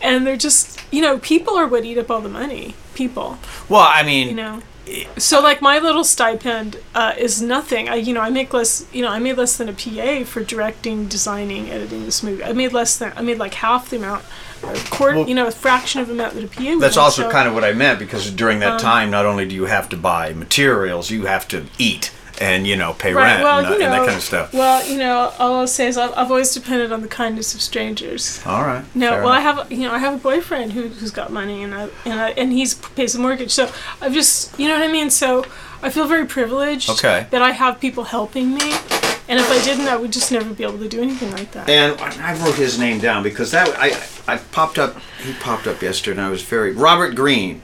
[0.00, 2.74] and they're just you know people are what eat up all the money.
[2.94, 4.62] People, Well, I mean, you know.
[5.16, 7.88] So like my little stipend uh, is nothing.
[7.88, 10.42] I you know I make less you know I made less than a PA for
[10.44, 12.44] directing, designing, editing this movie.
[12.44, 14.24] I made less than I made like half the amount,
[14.62, 16.78] or a quarter Well, you know a fraction of the amount that a PA.
[16.78, 19.46] That's also so- kind of what I meant because during Um, that time, not only
[19.46, 23.42] do you have to buy materials, you have to eat and you know pay rent
[23.42, 24.52] Well, and, you know, and that kind of stuff.
[24.52, 27.60] Well, you know, all I'll say is I've, I've always depended on the kindness of
[27.60, 28.40] strangers.
[28.46, 28.84] All right.
[28.94, 31.62] No, fair well, I have you know I have a boyfriend who who's got money
[31.62, 33.50] and I, and I, and he's pays the mortgage.
[33.50, 33.70] So
[34.00, 35.10] I've just you know what I mean.
[35.10, 35.44] So
[35.82, 37.26] I feel very privileged Okay.
[37.30, 38.74] that I have people helping me.
[39.28, 41.68] And if I didn't, I would just never be able to do anything like that.
[41.68, 44.00] And I wrote his name down because that I
[44.32, 44.96] I popped up.
[45.20, 47.60] He popped up yesterday, and I was very Robert Greene.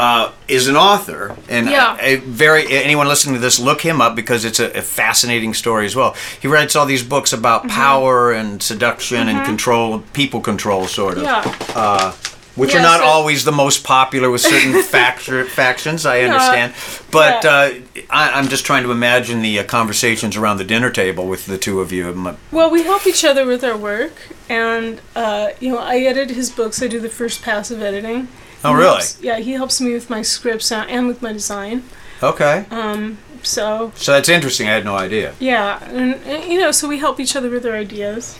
[0.00, 1.94] Uh, is an author, and Yeah.
[2.00, 5.84] a, very anyone listening to this, look him up because it's a, a fascinating story
[5.84, 6.16] as well.
[6.40, 7.76] He writes all these books about Mm-hmm.
[7.84, 11.24] power and seduction and control, people control, sort of.
[11.24, 11.42] Yeah.
[11.74, 12.12] Uh,
[12.56, 16.06] which are not so- always the most popular with certain factu- factions.
[16.06, 16.72] I understand,
[17.10, 17.50] but yeah.
[17.50, 21.44] uh, I, I'm just trying to imagine the uh, conversations around the dinner table with
[21.44, 22.04] the two of you.
[22.50, 24.12] Well, we help each other with our work,
[24.48, 26.82] and uh, you know, I edit his books.
[26.82, 28.28] I do the first pass of editing.
[28.64, 28.88] Oh, really?
[28.96, 31.82] helps- yeah, he helps me with my scripts and and with my design.
[32.22, 32.66] Okay.
[32.70, 34.68] Um, So So that's interesting.
[34.68, 35.32] I had no idea.
[35.38, 38.38] yeah, and, and, you know, so we help each other with our ideas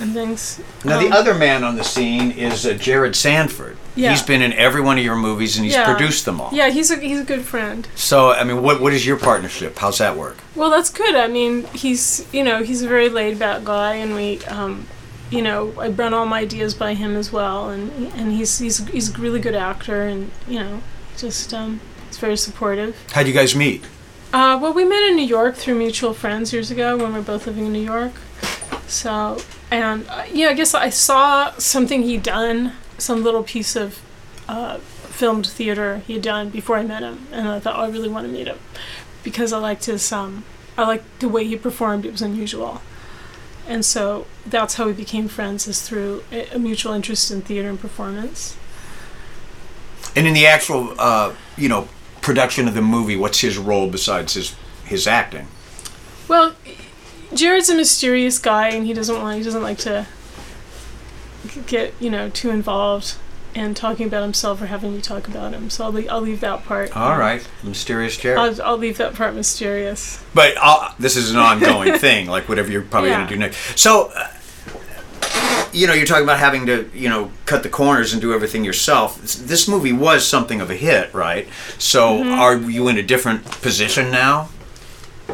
[0.00, 0.60] and things.
[0.84, 3.76] Now, Um, the other man on the scene is uh, Jared Sanford.
[3.96, 4.10] Yeah.
[4.10, 5.84] He's been in every one of your movies and he's Yeah.
[5.92, 6.50] produced them all.
[6.52, 7.86] Yeah, he's a he's a good friend.
[7.96, 9.78] So, I mean, what what is your partnership?
[9.78, 10.36] How's that work?
[10.54, 11.14] Well, that's good.
[11.16, 14.86] I mean, he's you know he's a very laid back guy, and we, um,
[15.32, 18.86] you know, I run all my ideas by him as well, and and he's he's
[18.88, 20.82] he's a really good actor, and you know,
[21.16, 22.96] just um, he's very supportive.
[23.12, 23.82] How'd you guys meet?
[24.32, 27.24] Uh, well, we met in New York through mutual friends years ago when we were
[27.24, 28.12] both living in New York.
[28.86, 29.38] So,
[29.70, 34.00] and uh, yeah, I guess I saw something he'd done, some little piece of
[34.48, 38.08] uh, filmed theater he'd done before I met him, and I thought, oh, I really
[38.08, 38.58] want to meet him
[39.22, 40.44] because I liked his, um,
[40.76, 42.04] I liked the way he performed.
[42.04, 42.82] It was unusual,
[43.68, 47.78] and so that's how we became friends, is through a, mutual interest in theater and
[47.78, 48.56] performance.
[50.16, 51.88] And in the actual, uh, you know,
[52.20, 55.46] production of the movie, what's his role besides his his acting?
[56.28, 56.54] Well,
[57.34, 60.06] Jared's a mysterious guy, and he doesn't want he doesn't like to
[61.66, 63.16] get you know too involved
[63.54, 65.68] in talking about himself or having me talk about him.
[65.70, 66.96] So I'll leave, I'll leave that part.
[66.96, 68.38] All right, mysterious Jared.
[68.38, 70.22] I'll, I'll leave that part mysterious.
[70.34, 73.16] But i this is an ongoing thing, like whatever you're probably Yeah.
[73.18, 73.78] going to do next.
[73.78, 74.28] So, uh,
[75.72, 78.64] you know, you're talking about having to, you know, cut the corners and do everything
[78.64, 79.20] yourself.
[79.22, 81.48] This- movie was something of a hit, right?
[81.78, 82.32] So, Mm-hmm.
[82.40, 84.48] are you in a different position now?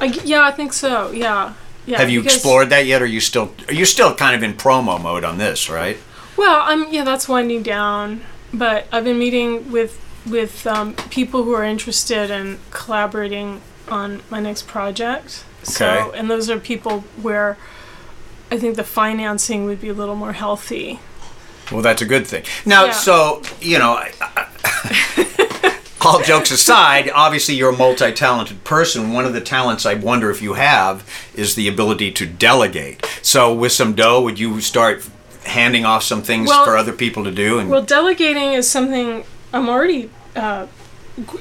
[0.01, 1.11] I yeah, I think so.
[1.11, 1.55] Yeah,
[1.87, 1.99] yeah.
[1.99, 3.01] Have you explored that yet?
[3.01, 3.53] Or are you still?
[3.67, 5.97] Are you still kind of in promo mode on this, right?
[6.39, 8.23] Well, I'm yeah, that's winding down.
[8.55, 14.41] But I've been meeting with with um, people who are interested in collaborating on my
[14.41, 15.45] next project.
[15.63, 15.73] Okay.
[15.73, 17.59] So, and those are people where
[18.51, 21.01] I think the financing would be a little more healthy.
[21.73, 22.45] Well, that's a good thing.
[22.65, 22.93] Now, Yeah.
[22.93, 29.13] so you know, I- I- all jokes aside, obviously you're a multi-talented person.
[29.13, 33.05] One of the talents I wonder if you have is the ability to delegate.
[33.21, 35.07] So, with some dough, would you start
[35.49, 37.59] handing off some things Well- for other people to do?
[37.59, 40.67] And Well, delegating is something I'm already, uh,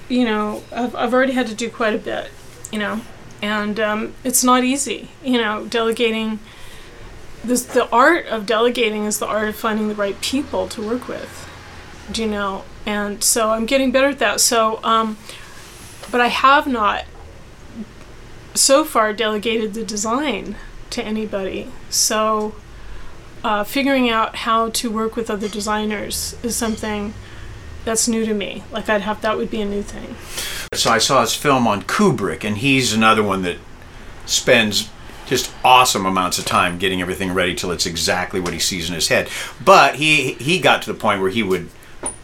[0.09, 2.31] you know, I've, I've already had to do quite a bit,
[2.71, 3.01] you know,
[3.41, 6.39] and um, it's not easy, you know, delegating.
[7.43, 11.07] This, the art of delegating is the art of finding the right people to work
[11.07, 11.47] with,
[12.11, 12.63] do you know?
[12.85, 14.41] And so I'm getting better at that.
[14.41, 15.17] So, um,
[16.11, 17.05] but I have not
[18.55, 20.55] so far delegated the design
[20.89, 21.69] to anybody.
[21.89, 22.55] So,
[23.43, 27.13] uh, figuring out how to work with other designers is something
[27.85, 28.63] that's new to me.
[28.71, 30.15] Like I'd have that would be a new thing.
[30.73, 33.57] so I saw his film on Kubrick, and he's another one that
[34.25, 34.89] spends
[35.25, 38.95] just awesome amounts of time getting everything ready till it's exactly what he sees in
[38.95, 39.29] his head.
[39.63, 41.69] But he he got to the point where he would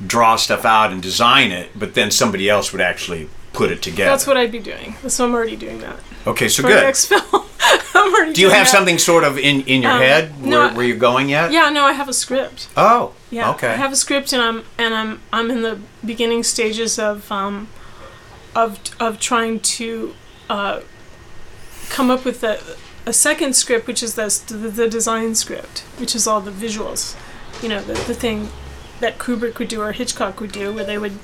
[0.06, 4.10] draw stuff out and design it, but then somebody else would actually put it together.
[4.12, 4.96] That's what I'd be doing.
[5.08, 6.84] So I'm already doing that Okay, so for good.
[6.84, 7.46] next film.
[7.96, 8.72] I'm already Do you have that.
[8.72, 11.52] something sort of in in your Um, head no, where, where you're going yet?
[11.52, 12.68] Yeah, no, I have a script.
[12.76, 13.14] Oh.
[13.30, 13.68] Yeah, Okay.
[13.70, 17.68] I have a script, and I'm and I'm I'm in the beginning stages of um,
[18.56, 20.14] of of trying to
[20.50, 20.82] uh,
[21.90, 22.60] come up with a
[23.06, 27.16] a second script, which is this, the the design script, which is all the visuals,
[27.62, 28.50] you know, the the thing
[29.00, 31.18] that Kubrick would do or Hitchcock would do, where they would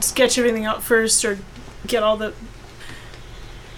[0.00, 1.38] sketch everything out first or
[1.86, 2.32] get all the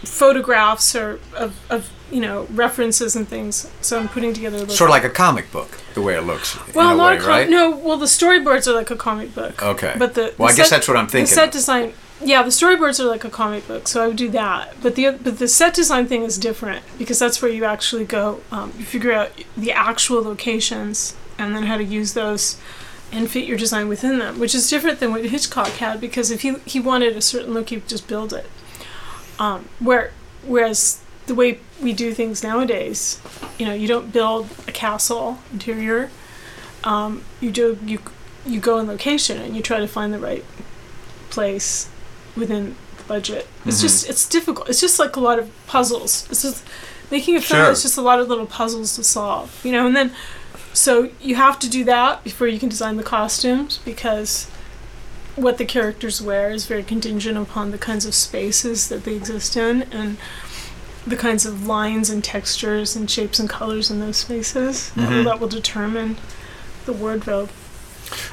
[0.05, 3.71] photographs or of, of you know references and things.
[3.81, 6.57] So I'm putting together a sort of like a comic book, the way it looks.
[6.75, 7.51] well, in a way, com- right?
[7.51, 7.77] no.
[7.77, 9.63] Well, the storyboards are like a comic book.
[9.63, 9.95] Okay.
[9.99, 12.49] But the, Well, the I guess that's what I'm thinking The set design yeah, the
[12.49, 14.81] storyboards are like a comic book, so I would do that.
[14.83, 18.41] But the but the set design thing is different because that's where you actually go.
[18.51, 22.59] Um, you figure out the actual locations and then how to use those
[23.13, 26.43] and fit your design within them, which is different than what Hitchcock had because if
[26.43, 28.47] he he wanted a certain look, he would just build it.
[29.39, 30.13] Um, where
[30.45, 33.21] whereas the way we do things nowadays,
[33.59, 36.11] you know, you don't build a castle interior.
[36.85, 37.99] Um, you do you
[38.47, 40.45] you go in location and you try to find the right
[41.31, 41.89] place
[42.37, 43.47] within the budget.
[43.65, 43.83] It's Mhm.
[43.83, 44.69] just it's difficult.
[44.69, 46.27] It's just like a lot of puzzles.
[46.31, 46.65] It's just
[47.11, 47.73] making a film Sure.
[47.73, 49.87] is just a lot of little puzzles to solve, you know.
[49.87, 50.13] And then
[50.73, 54.47] so you have to do that before you can design the costumes because
[55.35, 59.57] what the characters wear is very contingent upon the kinds of spaces that they exist
[59.57, 60.17] in and
[61.09, 65.17] the kinds of lines and textures and shapes and colors in those spaces that, will,
[65.17, 65.25] Mhm.
[65.25, 66.17] that will determine
[66.87, 67.51] the wardrobe.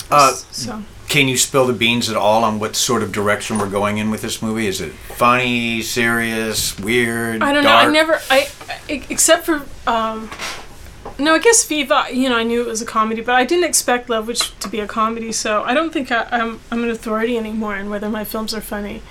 [0.10, 3.70] Uh, so Can you spill the beans at all on what sort of direction we're
[3.70, 4.68] going in with this movie?
[4.68, 7.42] Is it funny, serious, weird?
[7.44, 7.76] I don't know.
[7.76, 8.20] I never.
[8.30, 8.48] I,
[8.90, 10.30] I except for um,
[11.20, 11.36] no.
[11.36, 12.06] I guess Viva.
[12.12, 14.68] You know, I knew it was a comedy, but I didn't expect Love Witch to
[14.68, 15.32] be a comedy.
[15.32, 18.62] So I don't think I, I'm I'm an authority anymore on whether my films are
[18.62, 19.02] funny,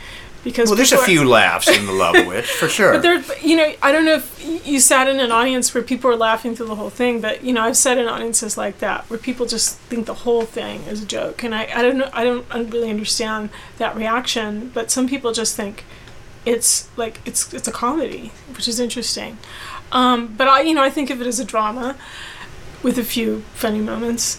[0.45, 2.93] because Well, there's a are- few laughs in The Love Witch, for sure.
[2.93, 6.11] But there, you know, I don't know if you sat in an audience where people
[6.11, 9.09] are laughing through the whole thing, but you know, I've sat in audiences like that
[9.11, 12.11] where people just think the whole thing is a joke, and I, I don't know,
[12.13, 14.71] I don't un- really understand that reaction.
[14.75, 15.85] But some people just think
[16.47, 19.39] it's like it's it's a comedy, which is interesting.
[19.93, 21.97] Um, but I, you know, I think of it as a drama
[22.83, 24.39] with a few funny moments.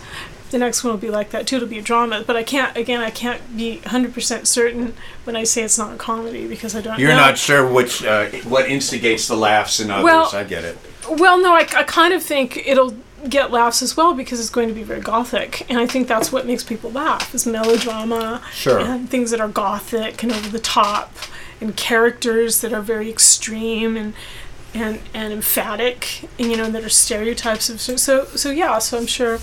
[0.55, 1.57] The next one will be like that too.
[1.57, 2.77] It'll be a drama, but I can't.
[2.77, 4.93] Again, I can't be hundred percent certain
[5.25, 6.93] when I say it's not a comedy because I don't.
[6.93, 6.99] Know.
[6.99, 7.17] You're know.
[7.17, 10.05] not sure which uh, what instigates the laughs in others.
[10.05, 10.77] Well- I get it.
[11.09, 12.95] Well, no, I, I kind of think it'll
[13.27, 16.31] get laughs as well because it's going to be very gothic, and I think that's
[16.31, 18.79] what makes people laugh is melodrama Sure.
[18.79, 21.13] and things that are gothic and over the top,
[21.59, 24.13] and characters that are very extreme and
[24.73, 28.79] and and emphatic, and you know that are stereotypes of so so so yeah.
[28.79, 29.39] So I'm sure.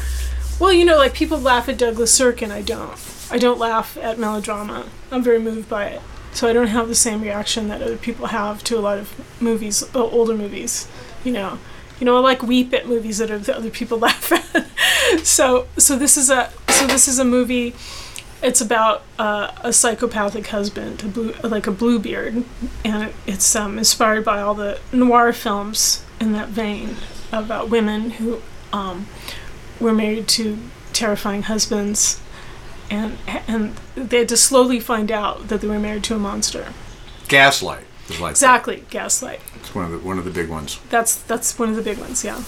[0.63, 2.97] Well, you know, like people laugh at Douglas Sirk, and I don't.
[3.33, 4.87] I don't laugh at melodrama.
[5.11, 6.01] I'm very moved by it.
[6.35, 9.43] So I don't have the same reaction that other people have to a lot of
[9.43, 10.87] movies, uh, older movies.
[11.25, 11.59] You know,
[11.99, 15.27] you know, I like weep at movies that, other people laugh at.
[15.27, 17.75] so, so this is a so this is a movie.
[18.41, 22.45] It's about uh, a psychopathic husband, a blue, like a Bluebeard,
[22.85, 26.99] and it's um, inspired by all the noir films in that vein
[27.33, 28.41] about women who
[28.73, 29.09] um,
[29.83, 30.59] were married to
[30.93, 32.21] terrifying husbands,
[32.91, 33.19] and
[33.49, 36.73] and they had to slowly find out that they were married to a monster.
[37.29, 39.41] Gaslight is like Exactly, gaslight.
[39.57, 40.79] It's one of the one of the big ones.
[40.91, 42.25] That's that's one of the big ones.
[42.25, 42.43] Yeah.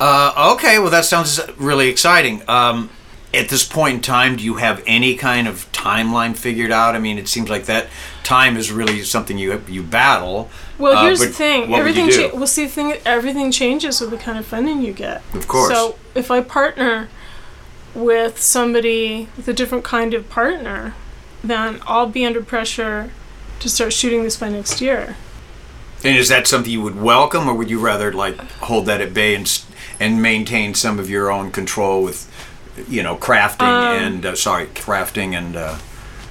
[0.00, 2.48] Uh, okay, well that sounds really exciting.
[2.48, 2.90] Um,
[3.34, 6.94] at this point in time, do you have any kind of timeline figured out?
[6.94, 7.88] I mean, it seems like that
[8.22, 10.50] time is really something you you battle.
[10.78, 11.68] Well, Uh, here's the thing.
[11.70, 12.30] what would you Everything.
[12.30, 12.94] Cha- well, see, the thing.
[13.04, 15.22] Everything changes with the kind of funding you get.
[15.34, 15.72] Of course.
[15.72, 17.08] So if I partner
[17.94, 20.94] with somebody with a different kind of partner,
[21.42, 23.10] then I'll be under pressure
[23.60, 25.16] to start shooting this by next year.
[26.04, 29.12] And is that something you would welcome, or would you rather like hold that at
[29.12, 29.62] bay and
[29.98, 32.30] and maintain some of your own control with,
[32.88, 35.78] you know, crafting Um, and uh, sorry, crafting and uh,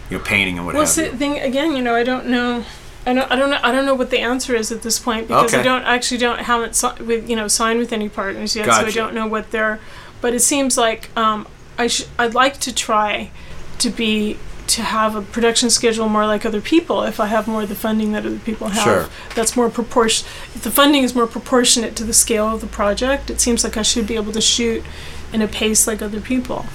[0.10, 1.12] you know, painting and what Well, have see, you?
[1.12, 2.64] thing again, you know, I don't know.
[3.08, 3.60] I don't, I don't know.
[3.64, 6.40] I don't know what the answer is at this point because I don't actually don't
[6.40, 9.52] haven't si- with you know signed with any partners yet, so I don't know what
[9.52, 9.80] they're.
[10.22, 13.32] But it seems like um, I sh- I'd like to try
[13.80, 17.04] to be to have a production schedule more like other people.
[17.04, 19.10] If I have more of the funding that other people have, Sure.
[19.36, 20.28] that's more proportion.
[20.54, 23.78] If the funding is more proportionate to the scale of the project, it seems like
[23.78, 24.84] I should be able to shoot
[25.32, 26.66] in a pace like other people.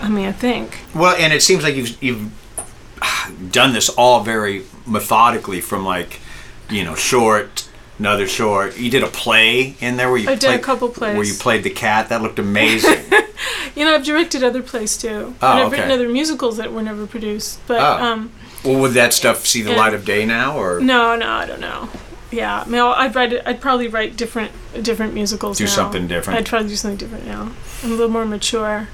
[0.00, 0.80] I mean, I think.
[0.94, 2.32] Well, and it seems like you've you've
[3.52, 6.20] done this all very methodically from like,
[6.68, 8.76] you know, short, another short.
[8.78, 11.16] You did a play in there where you I did a played, couple plays.
[11.16, 12.08] where you played the cat.
[12.08, 13.04] That looked amazing.
[13.76, 15.34] You know, I've directed other plays too.
[15.40, 15.76] Oh, and I've okay.
[15.76, 17.60] written other musicals that were never produced.
[17.66, 18.04] But Oh.
[18.04, 18.32] um,
[18.64, 21.60] well, would that stuff see the light of day now, or no, no, I don't
[21.60, 21.88] know.
[22.30, 23.32] Yeah, I mean, I'd write.
[23.46, 24.50] I'd probably write different,
[24.82, 25.56] different musicals.
[25.56, 25.70] Do now.
[25.70, 26.38] something different.
[26.40, 27.52] I'd try to do something different now.
[27.82, 28.88] I'm a little more mature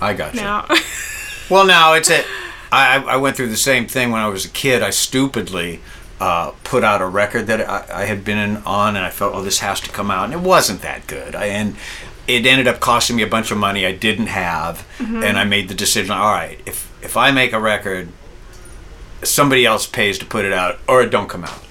[0.00, 0.40] I got you.
[0.42, 0.66] now.
[1.48, 2.24] Well, now it's a.
[2.72, 4.82] I I went through the same thing when I was a kid.
[4.82, 5.80] I stupidly
[6.20, 9.34] uh, put out a record that I, I had been in on, and I felt,
[9.34, 11.34] oh, this has to come out, and it wasn't that good.
[11.36, 11.76] I, and
[12.26, 15.22] it ended up costing me a bunch of money I didn't have, Mm-hmm.
[15.22, 16.10] and I made the decision.
[16.12, 18.08] All right, if if I make a record,
[19.22, 21.64] somebody else pays to put it out, or it don't come out.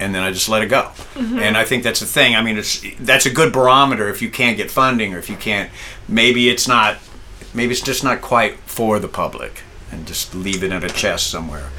[0.00, 1.38] And then I just let it go, Mm-hmm.
[1.38, 2.34] and I think that's the thing.
[2.36, 5.36] I mean, it's that's a good barometer if you can't get funding, or if you
[5.36, 5.70] can't.
[6.08, 6.98] Maybe it's not
[7.54, 9.62] maybe it's just not quite for the public
[9.94, 11.70] and just leave it in a chest somewhere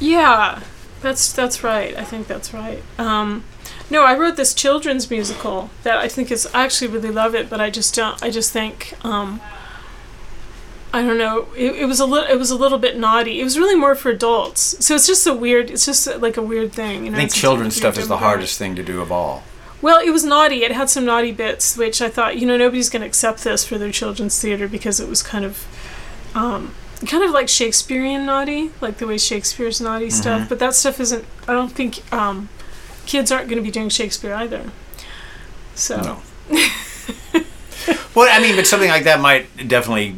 [0.00, 0.62] Yeah,
[1.00, 1.96] that's that's right.
[1.96, 2.82] I think that's right.
[2.98, 3.44] Um,
[3.90, 7.48] no, I wrote this children's musical that I think is I actually really love it,
[7.48, 8.20] but I just don't.
[8.22, 9.40] I just think um,
[10.92, 11.48] I don't know.
[11.56, 12.28] It, it was a little.
[12.28, 13.40] It was a little bit naughty.
[13.40, 14.84] It was really more for adults.
[14.84, 15.70] So it's just a weird.
[15.70, 17.04] It's just like a weird thing.
[17.04, 19.44] You know, I think children's stuff is the hardest thing to do of all.
[19.80, 20.64] Well, it was naughty.
[20.64, 23.64] It had some naughty bits, which I thought, you know, nobody's going to accept this
[23.64, 25.66] for their children's theater because it was kind of,
[26.34, 26.74] um,
[27.06, 30.48] kind of like Shakespearean naughty, like the way Shakespeare's naughty stuff.
[30.48, 31.24] But that stuff isn't.
[31.46, 32.48] I don't think um,
[33.06, 34.70] kids aren't going to be doing Shakespeare either.
[35.74, 36.22] So No.
[38.14, 40.16] well, I mean, but something like that might definitely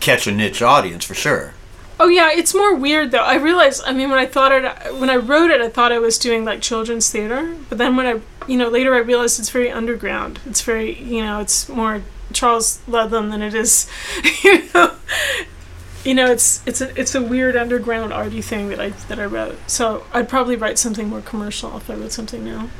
[0.00, 1.54] catch a niche audience for sure.
[2.00, 3.18] Oh yeah, it's more weird though.
[3.22, 3.82] I realized.
[3.86, 6.44] I mean, when I thought it, when I wrote it, I thought I was doing
[6.44, 7.56] like children's theater.
[7.68, 10.40] But then when I, you know, later I realized it's very underground.
[10.46, 12.02] It's very, you know, it's more
[12.32, 13.88] Charles Ludlam than it is,
[14.44, 14.94] you know.
[16.04, 19.24] You know, it's it's a it's a weird underground arty thing that I that I
[19.24, 19.56] wrote.
[19.68, 22.70] So I'd probably write something more commercial if I wrote something new.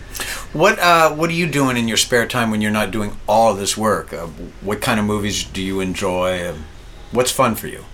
[0.53, 3.53] What uh, What are you doing in your spare time when you're not doing all
[3.53, 4.13] of this work?
[4.13, 4.27] Uh,
[4.61, 6.43] what kind of movies do you enjoy?
[6.49, 6.57] Uh,
[7.13, 7.85] what's fun for you?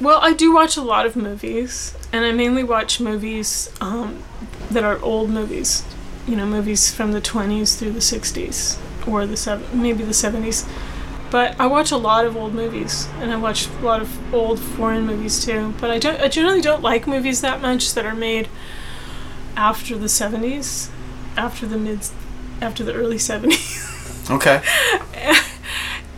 [0.00, 4.22] Well, I do watch a lot of movies, and I mainly watch movies um,
[4.70, 5.82] that are old movies.
[6.26, 10.68] You know, movies from the 20s through the 60s, or the seven, maybe the 70s.
[11.30, 14.58] But I watch a lot of old movies, and I watch a lot of old
[14.58, 15.74] foreign movies too.
[15.80, 18.48] But I don't, I generally don't like movies that much that are made
[19.56, 20.88] after the 70s,
[21.36, 22.00] after the mid,
[22.62, 23.84] after the early 70s.
[24.30, 24.62] Okay.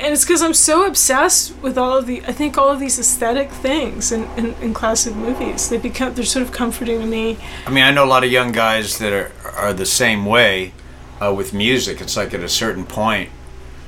[0.00, 2.98] and it's because I'm so obsessed with all of the I think all of these
[2.98, 5.68] aesthetic things in, in, in classic movies.
[5.68, 7.38] They become they're sort of comforting to me.
[7.66, 10.72] I mean, I know a lot of young guys that are are the same way
[11.22, 12.00] uh, with music.
[12.00, 13.30] It's like at a certain point,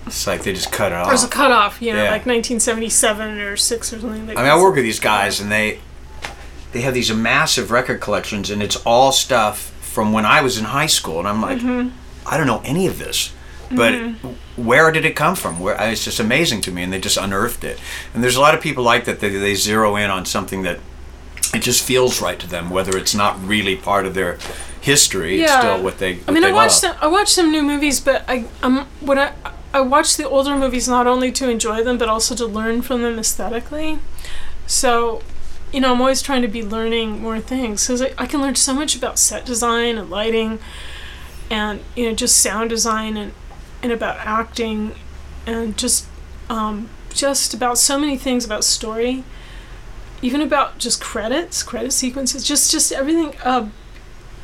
[0.06, 1.08] it's like they just cut it off.
[1.08, 2.10] There's a cutoff, you know, Yeah.
[2.10, 4.26] like 1977 or six or something.
[4.26, 5.80] Like I mean, I work with these guys, and they
[6.72, 10.64] they have these massive record collections, and it's all stuff from when I was in
[10.64, 11.96] high school, and I'm like, Mm-hmm.
[12.26, 13.32] I don't know any of this,
[13.70, 13.94] but
[14.56, 15.58] where did it come from?
[15.58, 17.78] Where it's just amazing to me, and they just unearthed it.
[18.14, 19.18] And there's a lot of people like that.
[19.20, 20.78] They, they zero in on something that
[21.52, 24.38] it just feels right to them, whether it's not really part of their
[24.80, 25.40] history.
[25.42, 25.58] It's Yeah.
[25.60, 26.14] still what they.
[26.18, 26.94] What I mean, I watched love.
[26.94, 29.32] some, I watched some new movies, but I um when I
[29.74, 33.02] I watch the older movies not only to enjoy them but also to learn from
[33.02, 33.98] them aesthetically.
[34.66, 35.22] So,
[35.72, 38.54] you know, I'm always trying to be learning more things because I, I can learn
[38.54, 40.58] so much about set design and lighting,
[41.50, 43.32] and you know just sound design and
[43.82, 44.94] and about acting,
[45.46, 46.06] and just
[46.48, 49.24] um just about so many things about story.
[50.20, 53.34] Even about just credits, credit sequences, just just everything.
[53.42, 53.68] Uh,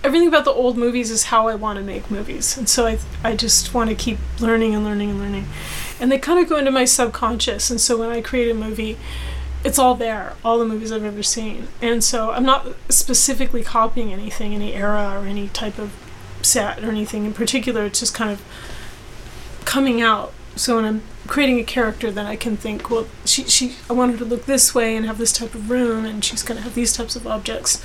[0.09, 2.99] everything about the old movies is how I want to make movies, and so I
[3.23, 5.47] I just want to keep learning and learning and learning,
[6.01, 8.97] and they kind of go into my subconscious, and so when I create a movie,
[9.63, 14.11] it's all there, all the movies I've ever seen, and so I'm not specifically copying
[14.11, 15.93] anything, any era or any type of
[16.41, 17.85] set or anything in particular.
[17.85, 18.43] It's just kind of
[19.67, 20.33] coming out.
[20.57, 24.13] So when I'm creating a character, then I can think, well, she she I want
[24.13, 26.75] her to look this way and have this type of room, and she's gonna have
[26.75, 27.85] these types of objects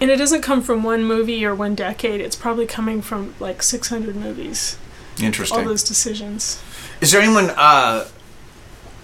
[0.00, 2.20] and it doesn't come from one movie or one decade.
[2.20, 4.76] It's probably coming from like 600 movies.
[5.20, 5.58] Interesting.
[5.58, 6.62] All those decisions.
[7.00, 8.08] Is there anyone uh,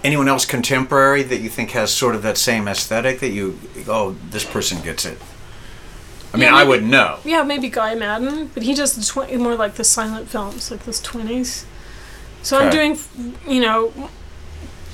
[0.02, 4.16] anyone else contemporary that you think has sort of that same aesthetic that you oh
[4.30, 5.18] this person gets it?
[6.32, 7.18] I mean, Yeah, I wouldn't know.
[7.24, 10.84] Yeah, maybe Guy Maddin, but he does the tw- more like the silent films, like
[10.84, 11.64] those 20s.
[12.42, 12.96] So I'm doing,
[13.48, 13.92] you know,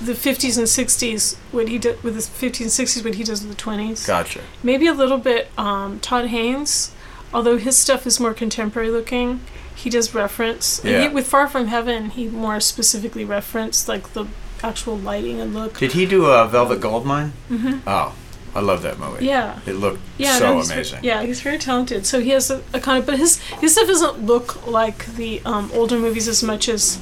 [0.01, 1.37] the 50s and 60s.
[1.53, 4.07] What he did with the 50s and 60s, what he does with the 20s.
[4.07, 4.41] Gotcha.
[4.63, 6.93] Maybe a little bit um, Todd Haynes,
[7.33, 9.41] although his stuff is more contemporary looking.
[9.75, 10.79] He does reference.
[10.81, 11.03] and Yeah.
[11.03, 14.27] he, with Far From Heaven, he more specifically referenced like the
[14.63, 15.79] actual lighting and look.
[15.79, 17.33] Did he do a Velvet Goldmine?
[17.51, 17.81] Mm-hmm.
[17.87, 18.15] Oh,
[18.55, 19.27] I love that movie.
[19.27, 19.59] Yeah.
[19.67, 21.01] It looked Yeah, so no, amazing.
[21.05, 22.07] yeah, he's very talented.
[22.07, 25.43] So he has a, a kind of, but his his stuff doesn't look like the
[25.45, 26.99] um, older movies as much as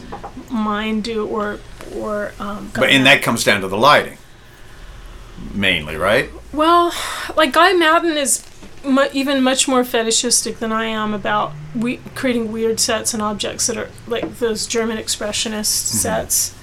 [0.51, 1.61] mine do, or
[1.95, 2.32] or.
[2.39, 4.18] Um, But and that comes down to the lighting,
[5.53, 6.30] mainly, right?
[6.53, 6.93] well,
[7.37, 8.45] like Guy Maddin is
[8.85, 13.66] mu- even much more fetishistic than I am about we creating weird sets and objects
[13.66, 16.55] that are like those German expressionist sets.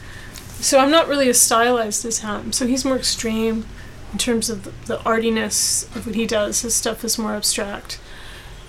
[0.61, 2.51] So I'm not really as stylized as him.
[2.53, 3.65] So he's more extreme
[4.13, 6.61] in terms of the, the artiness of what he does.
[6.61, 7.99] His stuff is more abstract,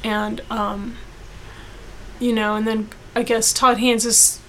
[0.02, 0.96] and um,
[2.18, 4.40] you know, and then I guess Todd Haynes is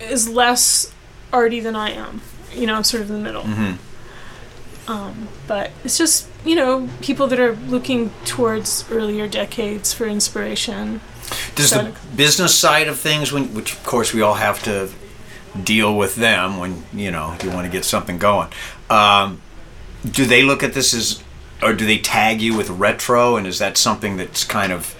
[0.00, 0.91] is less
[1.32, 2.20] arty than I am.
[2.54, 3.42] You know, I'm sort of in the middle.
[3.44, 3.78] Mhm.
[4.88, 11.00] Um, but it's just you know people that are looking towards earlier decades for inspiration.
[11.54, 14.90] Does the business side of things, when, which of course we all have to
[15.62, 18.48] deal with them when you know you want to get something going,
[18.90, 19.40] um,
[20.10, 21.22] do they look at this as
[21.62, 23.36] or do they tag you with retro?
[23.36, 24.94] And is that something that's kind of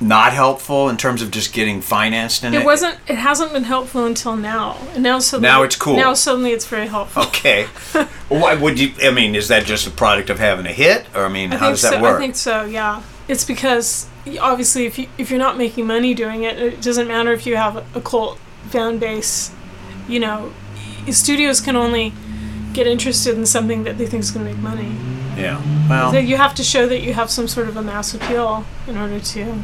[0.00, 2.62] not helpful in terms of just getting financed in it?
[2.62, 2.98] It wasn't.
[3.08, 4.76] It hasn't been helpful until now.
[4.94, 5.48] And now suddenly.
[5.48, 5.96] Now it's cool.
[5.96, 7.24] Now suddenly it's very helpful.
[7.24, 7.64] Okay.
[8.28, 8.92] Why would you?
[9.02, 11.56] I mean, is that just a product of having a hit, or I mean, I
[11.56, 12.16] how does that so, work?
[12.16, 12.64] I think so.
[12.64, 13.02] Yeah.
[13.26, 14.08] It's because
[14.40, 17.56] obviously, if you if you're not making money doing it, it doesn't matter if you
[17.56, 18.38] have a, cult
[18.68, 19.52] fan base.
[20.08, 20.52] You know,
[21.10, 22.12] studios can only
[22.72, 24.96] get interested in something that they think is going to make money.
[25.36, 25.60] yeah.
[25.88, 26.12] Well.
[26.12, 28.96] So you have to show that you have some sort of a mass appeal in
[28.96, 29.62] order to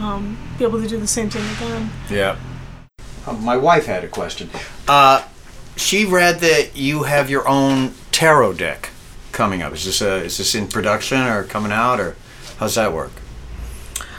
[0.00, 1.90] um, be able to do the same thing again.
[2.10, 2.36] Yeah.
[3.26, 4.50] Uh, my wife had a question.
[4.88, 5.24] Uh,
[5.76, 8.90] she read that you have your own tarot deck
[9.32, 9.72] coming up.
[9.72, 12.16] Is this a, is this in production or coming out or
[12.58, 13.12] how's that work?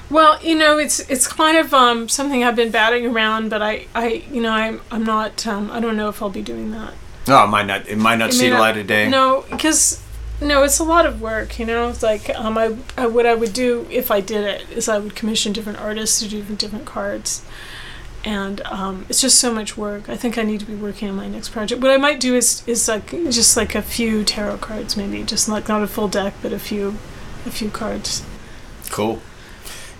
[0.10, 3.88] Well, you know, it's it's kind of um, something I've been batting around, but I,
[3.96, 6.94] I you know, I'm I'm not um, I don't know if I'll be doing that.
[7.28, 7.88] No, it might not.
[7.88, 9.08] It might not It see the light of day.
[9.08, 10.04] No, because
[10.42, 11.60] no, it's a lot of work.
[11.60, 14.70] You know, it's like um, I, I what I would do if I did it
[14.72, 17.46] is I would commission different artists to do different, cards,
[18.26, 20.10] and um, it's just so much work.
[20.10, 21.82] I think I need to be working on my next project.
[21.82, 25.48] What I might do is is like just like a few tarot cards, maybe just
[25.48, 26.98] like not a full deck, but a few,
[27.46, 28.26] a few cards.
[28.89, 29.22] Cool.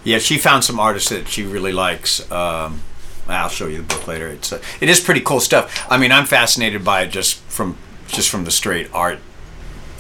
[0.04, 2.30] Yeah, she found some artists that she really likes.
[2.32, 2.82] Um,
[3.28, 4.28] I'll show you the book later.
[4.28, 5.86] It's uh, it is pretty cool stuff.
[5.90, 7.78] I mean, I'm fascinated by it just from
[8.08, 9.20] just from the straight art.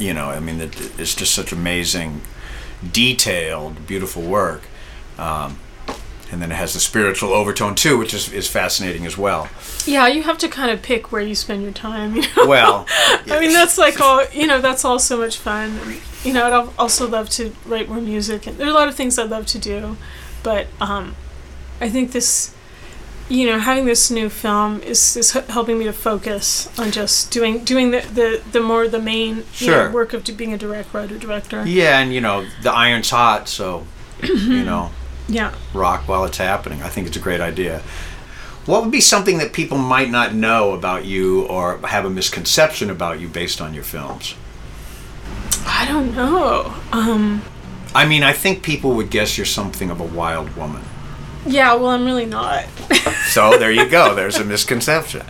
[0.02, 2.22] You know, I mean, it's just such amazing,
[2.92, 4.64] detailed, beautiful work.
[5.20, 5.60] Um,
[6.32, 9.50] and then it has the spiritual overtone too, which is, is fascinating as well.
[9.86, 12.16] Yeah, you have to kind of pick where you spend your time.
[12.22, 12.48] You know?
[12.48, 12.86] Well,
[13.28, 15.80] I mean, that's like all, you know, that's all so much fun.
[16.24, 18.48] You know, I'd also love to write more music.
[18.48, 19.98] And there are a lot of things I'd love to do.
[20.42, 21.16] But um,
[21.80, 22.56] I think this,
[23.32, 27.64] you know, having this new film is, is helping me to focus on just doing
[27.64, 29.88] doing the, the, the more the main Sure.
[29.88, 31.66] know, work of being a direct writer director.
[31.66, 33.86] yeah, and you know the iron's hot, so
[34.22, 34.92] you know.
[35.28, 35.54] Yeah.
[35.74, 36.82] rock while it's happening.
[36.82, 37.82] I think it's a great idea.
[38.66, 42.90] What would be something that people might not know about you or have a misconception
[42.90, 44.36] about you based on your films?
[45.66, 46.74] I don't know.
[46.92, 47.42] Um,
[47.96, 50.84] I mean, I think people would guess you're something of a wild woman.
[51.46, 52.66] Yeah, well, I'm really not.
[53.32, 54.14] So there you go.
[54.14, 55.26] There's a misconception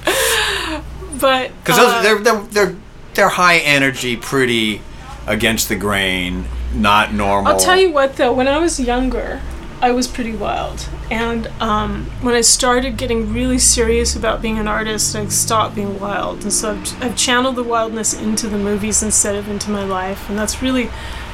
[1.19, 2.75] But because uh, they're they're they're
[3.13, 4.81] they're high energy, pretty
[5.27, 7.51] against the grain, not normal.
[7.53, 9.39] I'll tell you what, though, when I was younger,
[9.81, 10.87] I was pretty wild.
[11.09, 15.99] And um, when I started getting really serious about being an artist, I stopped being
[15.99, 16.43] wild.
[16.43, 20.29] And so I've, I've channeled the wildness into the movies instead of into my life.
[20.29, 20.89] And that's really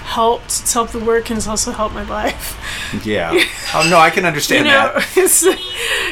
[0.07, 0.45] helped.
[0.45, 2.57] It's helped the work and it's also helped my life.
[3.05, 3.33] Yeah.
[3.75, 5.59] Oh no, I can You understand know, that.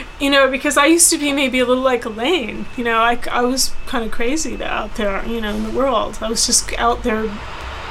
[0.19, 2.65] you know, because I used to be maybe a little like Elaine.
[2.75, 6.19] You know, I, I was kind of crazy out there, you know, in the world.
[6.21, 7.27] I was just out there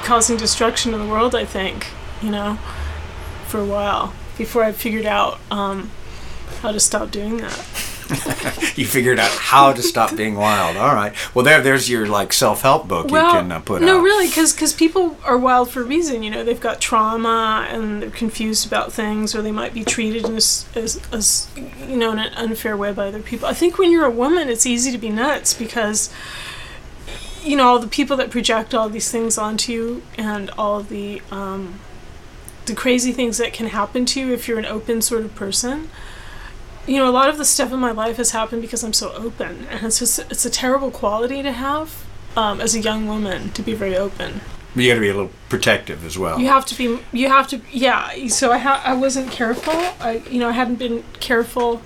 [0.04, 1.86] causing destruction to the world, I think,
[2.22, 2.58] you know,
[3.46, 5.90] for a while before I figured out um,
[6.60, 7.58] how to stop doing that.
[8.76, 10.76] You figured out how to stop being wild.
[10.76, 11.14] All right.
[11.32, 13.96] Well, there, there's your like self-help book well, you can uh, put no, out.
[13.98, 16.24] No, really, because people are wild for a reason.
[16.24, 20.24] You know, they've got trauma and they're confused about things, or they might be treated
[20.28, 21.48] as, as, as
[21.88, 23.46] you know, in an unfair way by other people.
[23.46, 26.12] I think when you're a woman, it's easy to be nuts because
[27.44, 31.20] you know all the people that project all these things onto you and all the
[31.30, 31.78] um,
[32.66, 35.90] the crazy things that can happen to you if you're an open sort of person.
[36.86, 39.12] You know, a lot of the stuff in my life has happened because I'm so
[39.12, 42.04] open, and it's just it's a terrible quality to have
[42.36, 44.40] um, as a young woman to be very open.
[44.74, 46.38] You got to be a little protective as well.
[46.40, 46.98] You have to be.
[47.12, 47.60] You have to.
[47.70, 48.26] Yeah.
[48.28, 49.72] So I ha- I wasn't careful.
[49.72, 51.80] I you know I hadn't been careful.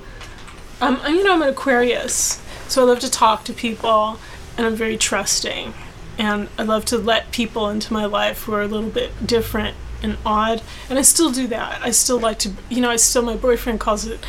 [0.80, 4.18] Um, you know I'm an Aquarius, so I love to talk to people,
[4.56, 5.74] and I'm very trusting,
[6.16, 9.76] and I love to let people into my life who are a little bit different
[10.02, 11.82] and odd, and I still do that.
[11.82, 12.52] I still like to.
[12.70, 14.24] You know I still my boyfriend calls it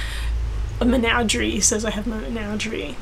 [0.80, 1.51] a menagerie.
[1.51, 2.95] He says I have my menagerie.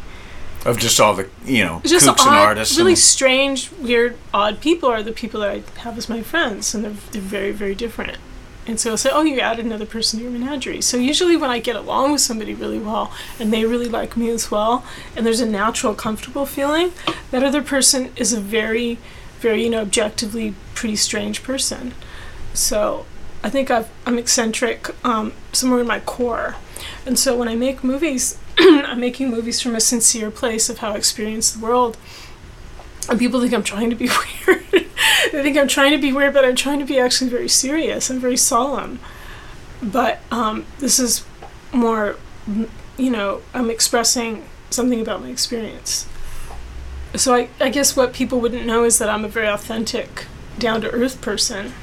[0.66, 2.78] of just all the you know just kooks and artists.
[2.78, 6.74] really and, strange, weird, odd people are the people that I have as my friends,
[6.76, 8.18] and they're, they're very, very different.
[8.66, 10.82] And so I'll say, oh, you added another person to your menagerie.
[10.82, 14.30] So usually when I get along with somebody really well, and they really like me
[14.30, 14.84] as well,
[15.16, 16.92] and there's a natural, comfortable feeling,
[17.32, 19.00] that other person is a very,
[19.40, 21.94] very, you know, objectively pretty strange person.
[22.54, 23.06] So
[23.42, 26.58] I think I've, I'm eccentric um, somewhere in my core.
[27.06, 30.94] And so when I make movies, I'm making movies from a sincere place of how
[30.94, 31.98] I experience the world.
[33.10, 34.10] And people think I'm trying to be
[34.48, 34.66] weird.
[34.72, 38.10] they think I'm trying to be weird, but I'm trying to be actually very serious
[38.10, 39.00] and very solemn.
[39.82, 41.24] But um, this is
[41.72, 42.18] more,
[42.98, 46.08] you know, I'm expressing something about my experience.
[47.16, 50.26] So I, I guess what people wouldn't know is that I'm a very authentic
[50.60, 51.74] down to earth person.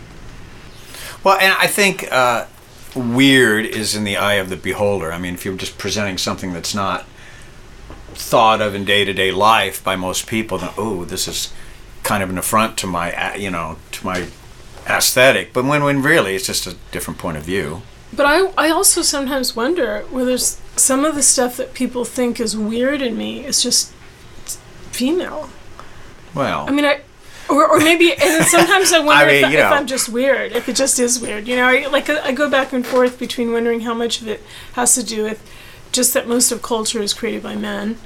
[1.22, 2.47] Well, and I think uh,
[2.95, 5.12] weird is in the eye of the beholder.
[5.12, 7.07] I mean, if you're just presenting something that's not
[8.14, 11.53] thought of in day to day life by most people, then oh, this is
[12.03, 14.28] kind of an affront to my, you know, to my
[14.86, 15.53] aesthetic.
[15.53, 17.82] But when when really it's just a different point of view.
[18.12, 22.57] But I, I also sometimes wonder whether some of the stuff that people think is
[22.57, 23.92] weird in me is just
[24.92, 25.51] female.
[26.34, 27.01] Well, I mean, I,
[27.49, 29.64] or, or maybe, and sometimes I wonder mean, if, you if.
[29.72, 31.47] I'm just weird, if it just is weird.
[31.49, 34.42] You know, I, like I go back and forth between wondering how much of it
[34.72, 35.40] has to do with
[35.92, 37.99] just that most of culture is created by men,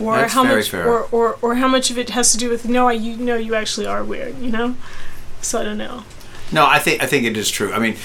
[0.00, 0.86] or That's how very much, fair.
[0.88, 3.36] or, or or how much of it has to do with no, I, you know,
[3.36, 4.38] you actually are weird.
[4.38, 4.76] You know,
[5.42, 6.04] so I don't know.
[6.52, 7.72] no, I think I think it is true.
[7.72, 7.96] I mean,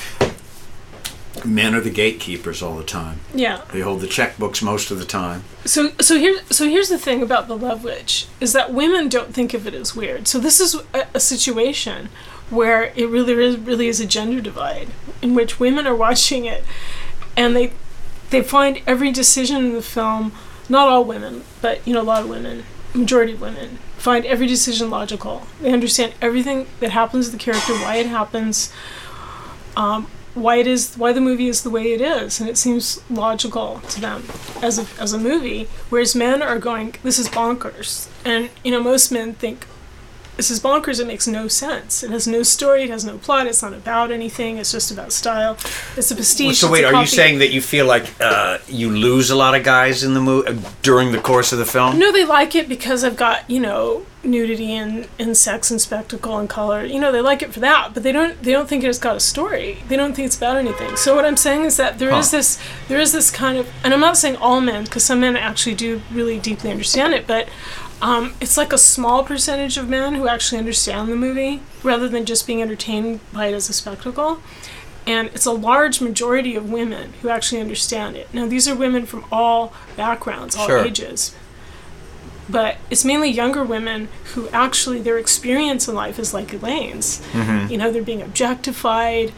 [1.45, 3.19] men are the gatekeepers all the time.
[3.33, 3.61] Yeah.
[3.71, 5.43] They hold the checkbooks most of the time.
[5.65, 9.33] So so here so here's the thing about the Love Witch is that women don't
[9.33, 10.27] think of it as weird.
[10.27, 12.09] So this is a, a situation
[12.49, 14.89] where it really is really is a gender divide
[15.21, 16.63] in which women are watching it
[17.35, 17.73] and they
[18.29, 20.31] they find every decision in the film
[20.69, 22.63] not all women but you know a lot of women
[22.93, 27.73] majority of women find every decision logical they understand everything that happens to the character
[27.73, 28.71] why it happens
[29.75, 33.01] um, why it is why the movie is the way it is and it seems
[33.09, 34.23] logical to them
[34.61, 38.09] as a, as a movie whereas men are going this is bonkers.
[38.25, 39.67] And you know most men think
[40.37, 42.03] this is bonkers it makes no sense.
[42.03, 45.11] It has no story it has no plot it's not about anything it's just about
[45.11, 45.57] style.
[45.95, 49.29] It's a pastiche so wait, are you saying that you feel like uh, you lose
[49.29, 51.99] a lot of guys in the movie during the course of the film?
[51.99, 56.37] no they like it because i've got you know nudity and, and sex and spectacle
[56.37, 58.81] and color you know they like it for that but they don't they don't think
[58.83, 59.77] it's got a story.
[59.89, 60.95] They don't think it's about anything.
[60.95, 62.37] So what i'm saying is that there is Huh.
[62.37, 65.35] this there is this kind of and i'm not saying all men because some men
[65.35, 67.49] actually do really deeply understand it but
[68.03, 72.25] um, it's like a small percentage of men who actually understand the movie rather than
[72.25, 74.41] just being entertained by it as a spectacle
[75.07, 79.05] and it's a large majority of women who actually understand it now these are women
[79.05, 80.85] from all backgrounds all Sure.
[80.85, 81.33] ages
[82.49, 87.21] but it's mainly younger women who actually their experience in life is like Elaine's.
[87.33, 89.31] You know, they're being objectified,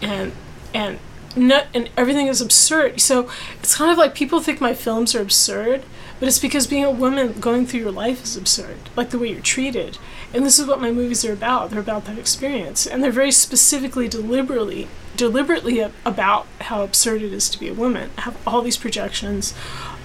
[0.00, 0.32] and
[0.72, 0.98] and
[1.36, 2.98] not, and everything is absurd.
[3.02, 3.28] So
[3.60, 5.82] it's kind of like people think my films are absurd,
[6.18, 9.30] but it's because being a woman going through your life is absurd, like the way
[9.30, 9.98] you're treated.
[10.32, 11.70] And this is what my movies are about.
[11.70, 17.50] They're about that experience, and they're very specifically, deliberately, deliberately about how absurd it is
[17.50, 18.10] to be a woman.
[18.18, 19.54] Have all these projections,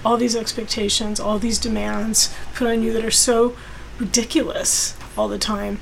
[0.04, 3.56] all these expectations, all these demands put on you that are so
[3.98, 5.80] ridiculous all the time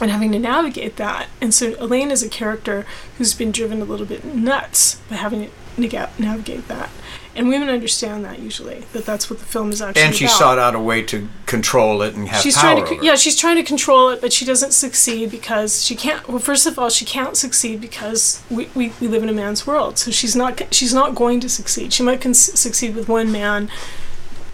[0.00, 1.28] and having to navigate that.
[1.40, 2.86] And so Elaine is a character
[3.18, 5.50] who's been driven a little bit nuts by having
[5.80, 6.90] navigate that.
[7.34, 10.36] And women understand that usually, that that's what the film is actually and she about.
[10.36, 13.14] sought out a way to control it and have She's power trying to, over yeah,
[13.14, 16.26] she's trying to control it, but she doesn't succeed because she can't.
[16.28, 19.64] Well, first of all, she can't succeed because we, we, we live in a man's
[19.64, 19.96] world.
[19.96, 21.92] So she's not she's not going to succeed.
[21.92, 23.70] She might con- succeed with one man,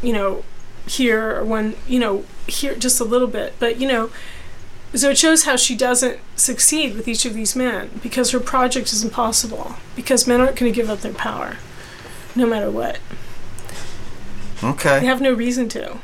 [0.03, 0.45] you know,
[0.87, 4.11] here or one, you know, here just a little bit, but you know.
[4.95, 8.93] So it shows how she doesn't succeed with each of these men because her project
[8.93, 11.57] is impossible because men aren't going to give up their power,
[12.35, 12.99] no matter what.
[14.63, 15.01] Okay.
[15.01, 15.99] They have no reason to.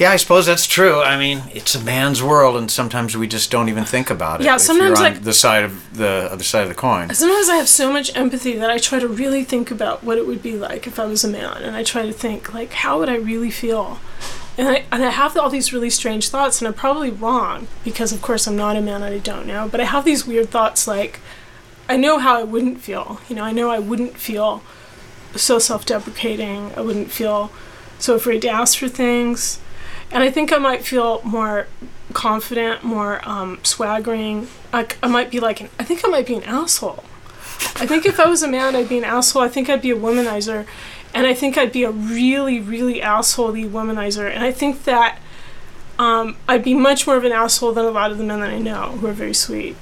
[0.00, 1.00] Yeah, I suppose that's true.
[1.02, 4.44] I mean, it's a man's world, and sometimes we just don't even think about it.
[4.46, 7.12] Yeah, sometimes, on like- the side of the other side of the coin.
[7.12, 10.26] Sometimes I have so much empathy that I try to really think about what it
[10.26, 12.98] would be like if I was a man, and I try to think like, how
[12.98, 14.00] would I really feel?
[14.58, 18.12] And I and I have all these really strange thoughts, and I'm probably wrong because,
[18.12, 19.68] of course, I'm not a man and I don't know.
[19.70, 21.20] But I have these weird thoughts like,
[21.88, 23.20] I know how I wouldn't feel.
[23.28, 24.62] You know, I know I wouldn't feel
[25.34, 26.72] so self-deprecating.
[26.76, 27.50] I wouldn't feel
[27.98, 29.60] so afraid to ask for things,
[30.10, 31.66] and I think I might feel more
[32.12, 34.48] confident, more um, swaggering.
[34.72, 37.04] I, I might be like, an, I think I might be an asshole.
[37.76, 39.42] I think if I was a man, I'd be an asshole.
[39.42, 40.66] I think I'd be a womanizer,
[41.14, 44.30] and I think I'd be a really, really assholey womanizer.
[44.32, 45.18] And I think that
[45.98, 48.50] um, I'd be much more of an asshole than a lot of the men that
[48.50, 49.76] I know who are very sweet.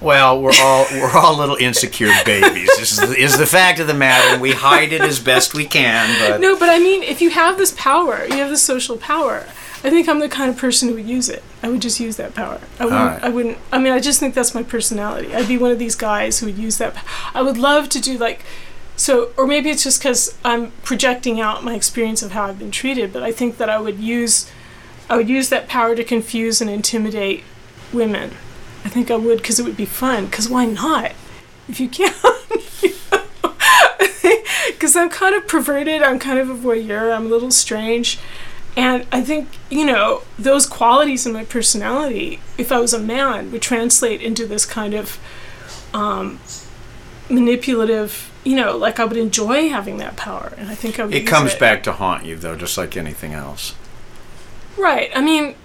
[0.00, 2.68] Well, we're all we're all little insecure babies.
[2.76, 5.54] This is the, is the fact of the matter, and we hide it as best
[5.54, 6.18] we can.
[6.20, 9.46] But No, but I mean, if you have this power, you have this social power.
[9.84, 11.42] I think I'm the kind of person who would use it.
[11.62, 12.60] I would just use that power.
[12.78, 13.00] I wouldn't.
[13.00, 13.22] Alright.
[13.22, 13.58] I wouldn't.
[13.72, 15.34] I mean, I just think that's my personality.
[15.34, 16.96] I'd be one of these guys who would use that.
[17.34, 18.44] I would love to do like,
[18.96, 22.70] so, or maybe it's just because I'm projecting out my experience of how I've been
[22.70, 23.12] treated.
[23.12, 24.50] But I think that I would use,
[25.08, 27.44] I would use that power to confuse and intimidate
[27.92, 28.32] women.
[28.84, 30.26] I think I would because it would be fun.
[30.26, 31.12] Because why not?
[31.68, 32.14] If you can.
[34.66, 36.02] Because I'm kind of perverted.
[36.02, 37.14] I'm kind of a voyeur.
[37.14, 38.18] I'm a little strange.
[38.76, 43.50] And I think, you know, those qualities in my personality, if I was a man,
[43.52, 45.18] would translate into this kind of
[45.94, 46.40] um,
[47.30, 50.52] manipulative, you know, like I would enjoy having that power.
[50.56, 51.14] And I think I would.
[51.14, 51.60] It comes it.
[51.60, 53.74] back to haunt you, though, just like anything else.
[54.78, 55.10] Right.
[55.16, 55.56] I mean,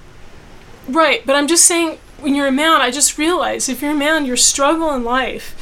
[0.89, 1.23] right.
[1.23, 4.25] But I'm just saying, when you're a man, I just realize if you're a man,
[4.25, 5.55] your struggle in life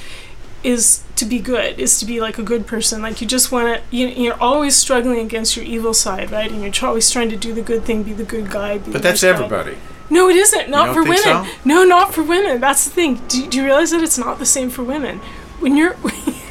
[0.63, 3.01] is to be good, is to be like a good person.
[3.01, 6.49] Like you just want to, you, you're always struggling against your evil side, right?
[6.49, 8.77] And you're always trying to do the good thing, be the good guy.
[8.77, 9.43] Be But that's nice guy.
[9.43, 9.77] everybody.
[10.09, 10.69] No, it isn't.
[10.69, 11.17] Not for women.
[11.17, 11.45] so?
[11.65, 12.61] No, not for women.
[12.61, 13.15] That's the thing.
[13.27, 15.19] Do, do you realize that it's not the same for women?
[15.59, 15.93] When you're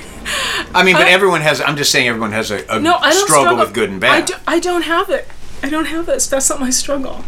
[0.74, 1.60] I mean, but I- everyone has.
[1.60, 4.04] I'm just saying, everyone has a, a no, I don't struggle, struggle with good and
[4.04, 4.26] I, bad.
[4.26, 5.26] do, I don't have it.
[5.62, 6.26] I don't have this.
[6.28, 7.24] That's not my struggle.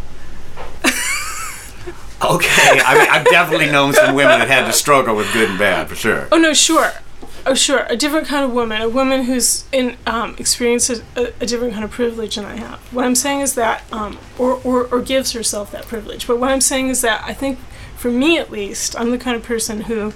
[2.23, 5.57] Okay, I mean, I've definitely known some women that had to struggle with good and
[5.57, 6.27] bad for sure.
[6.31, 6.91] Oh no, sure.
[7.47, 11.47] Oh sure, a different kind of woman, a woman who's in um, experiences a, a
[11.47, 12.77] different kind of privilege than I have.
[12.93, 16.27] What I'm saying is that, um, or, or or gives herself that privilege.
[16.27, 17.57] But what I'm saying is that I think,
[17.97, 20.13] for me at least, I'm the kind of person who,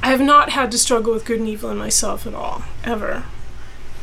[0.00, 3.24] I have not had to struggle with good and evil in myself at all, ever.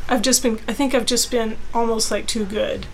[0.08, 0.60] I've just been.
[0.68, 2.86] I think I've just been almost like too good.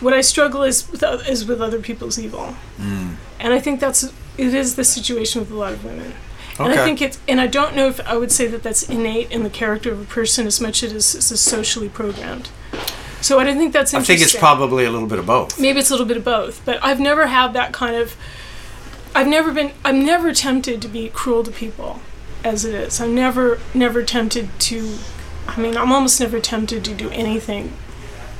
[0.00, 3.14] What I struggle is with is with other people's evil, hmm.
[3.38, 4.04] and I think that's
[4.38, 6.14] it is the situation with a lot of women.
[6.54, 6.70] Okay.
[6.70, 9.30] And I think it's, and I don't know if I would say that that's innate
[9.30, 12.50] in the character of a person as much as it is, is socially programmed.
[13.22, 14.14] So I don't think that's interesting.
[14.14, 15.60] I think it's probably a little bit of both.
[15.60, 18.16] maybe it's a little bit of both, but I've never had that kind of.
[19.14, 19.72] I've never been.
[19.84, 22.00] I'm never tempted to be cruel to people,
[22.44, 23.00] as it is.
[23.00, 24.98] I'm never, never tempted to.
[25.46, 27.72] I mean, I'm almost never tempted to do anything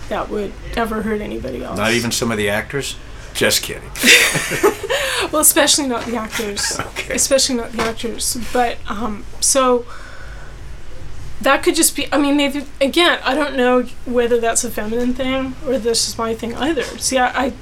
[0.08, 1.78] that would ever hurt anybody else.
[1.78, 2.96] Not even some of the actors.
[3.34, 3.90] Just kidding.
[5.30, 6.78] Well, especially not the actors.
[6.90, 7.14] Okay.
[7.14, 8.36] Especially not the actors.
[8.52, 9.86] But um, so
[11.40, 12.12] that could just be.
[12.12, 16.18] I mean, maybe again, I don't know whether that's a feminine thing or this is
[16.18, 16.82] my thing either.
[16.98, 17.52] See, I, I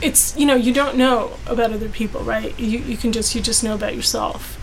[0.00, 2.58] it's you know you don't know about other people, right?
[2.58, 4.56] You you can just you just know about yourself.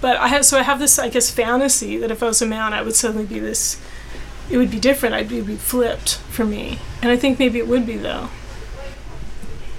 [0.00, 2.46] But I have so I have this I guess fantasy that if I was a
[2.46, 3.80] man, I would suddenly be this.
[4.50, 5.14] It would be different.
[5.14, 8.30] I'd be, be flipped for me, and I think maybe it would be though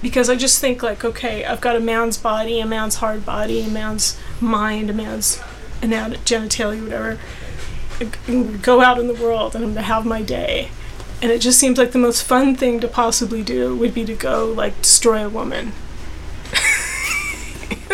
[0.02, 3.62] because I just think like, okay, I've got a man's body, a man's hard body,
[3.62, 5.38] a man's mind, a man's
[5.82, 7.20] genitalia, whatever.
[8.00, 10.70] I Go out in the world and I'm gonna have my day,
[11.22, 14.16] and it just seems like the most fun thing to possibly do would be to
[14.16, 15.74] go like destroy a woman,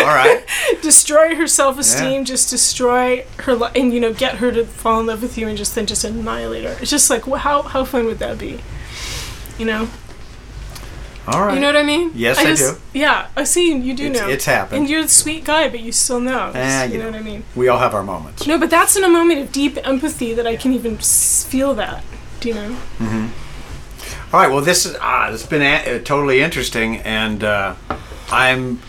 [0.00, 0.42] All right.
[0.82, 5.06] destroy her self-esteem, just destroy her, li- and you know, get her to fall in
[5.06, 6.76] love with you, and just then just annihilate her.
[6.80, 8.60] It's just like, wh- how how fun would that be?
[9.58, 9.88] You know.
[11.28, 11.54] All right.
[11.54, 12.10] You know what I mean?
[12.14, 12.98] Yes, I just, do.
[12.98, 13.72] Yeah, I see.
[13.76, 14.28] You do It's- know.
[14.28, 14.80] it's happened.
[14.80, 16.50] And you're a sweet guy, but you still know.
[16.54, 17.10] Eh, you you know know.
[17.12, 17.44] what I mean?
[17.54, 18.46] we all have our moments.
[18.46, 22.02] No, but that's in a moment of deep empathy that I can even feel that.
[22.40, 22.70] Do you know?
[22.98, 24.34] Mm-hmm.
[24.34, 24.50] All right.
[24.50, 27.74] Well, this is ah, it's been a- uh, totally interesting, and uh,
[28.32, 28.80] I'm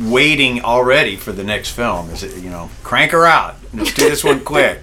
[0.00, 2.08] waiting already for the next film.
[2.10, 3.56] Is it you know crank her out?
[3.74, 4.80] Let's do this one quick.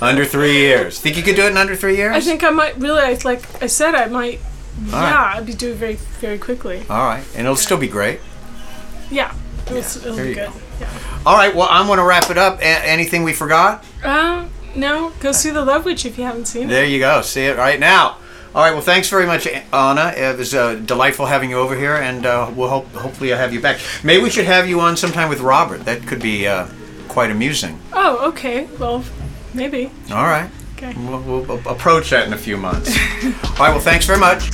[0.00, 0.98] under three years.
[1.00, 2.14] Think you could do it in under three years?
[2.16, 4.40] I think I might really, I- like I said, I might.
[4.78, 5.36] All yeah, right.
[5.36, 6.82] I'd be doing very, very quickly.
[6.88, 8.20] All right, and it'll still be great.
[9.10, 9.34] Yeah,
[9.66, 10.36] it'll, it'll be good.
[10.36, 10.52] go.
[10.80, 10.88] Yeah.
[11.26, 11.54] All right.
[11.54, 12.60] Well, I'm going to wrap it up.
[12.60, 13.84] A- anything we forgot?
[14.02, 16.68] Uh, no, go see the Love Witch if you haven't seen it.
[16.68, 17.20] There you go.
[17.22, 18.16] See it right now.
[18.54, 18.72] All right.
[18.72, 20.12] Well, thanks very much, Anna.
[20.16, 23.52] It was uh, delightful having you over here, and uh, we'll hope hopefully I have
[23.52, 23.80] you back.
[24.02, 25.84] Maybe we should have you on sometime with Robert.
[25.84, 26.66] That could be uh,
[27.08, 27.78] quite amusing.
[27.92, 28.64] Oh, okay.
[28.78, 29.04] Well,
[29.54, 29.90] maybe.
[30.10, 30.50] All right.
[30.82, 30.98] Okay.
[31.06, 32.96] We'll, we'll approach that in a few months.
[33.24, 33.70] All right.
[33.70, 34.50] Well, thanks very much.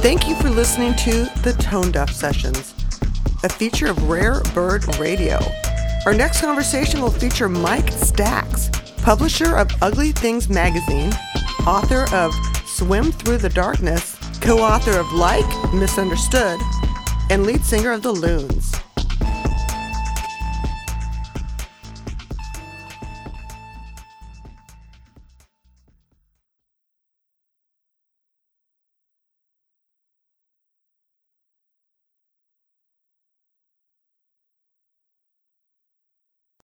[0.00, 2.74] Thank you for listening to the Tone Deaf Sessions,
[3.42, 5.40] a feature of Rare Bird Radio.
[6.06, 8.70] Our next conversation will feature Mike Stax,
[9.02, 11.12] publisher of Ugly Things magazine,
[11.66, 12.32] author of
[12.66, 16.60] Swim Through the Darkness, co author of Like Misunderstood,
[17.30, 18.74] and lead singer of the Loons.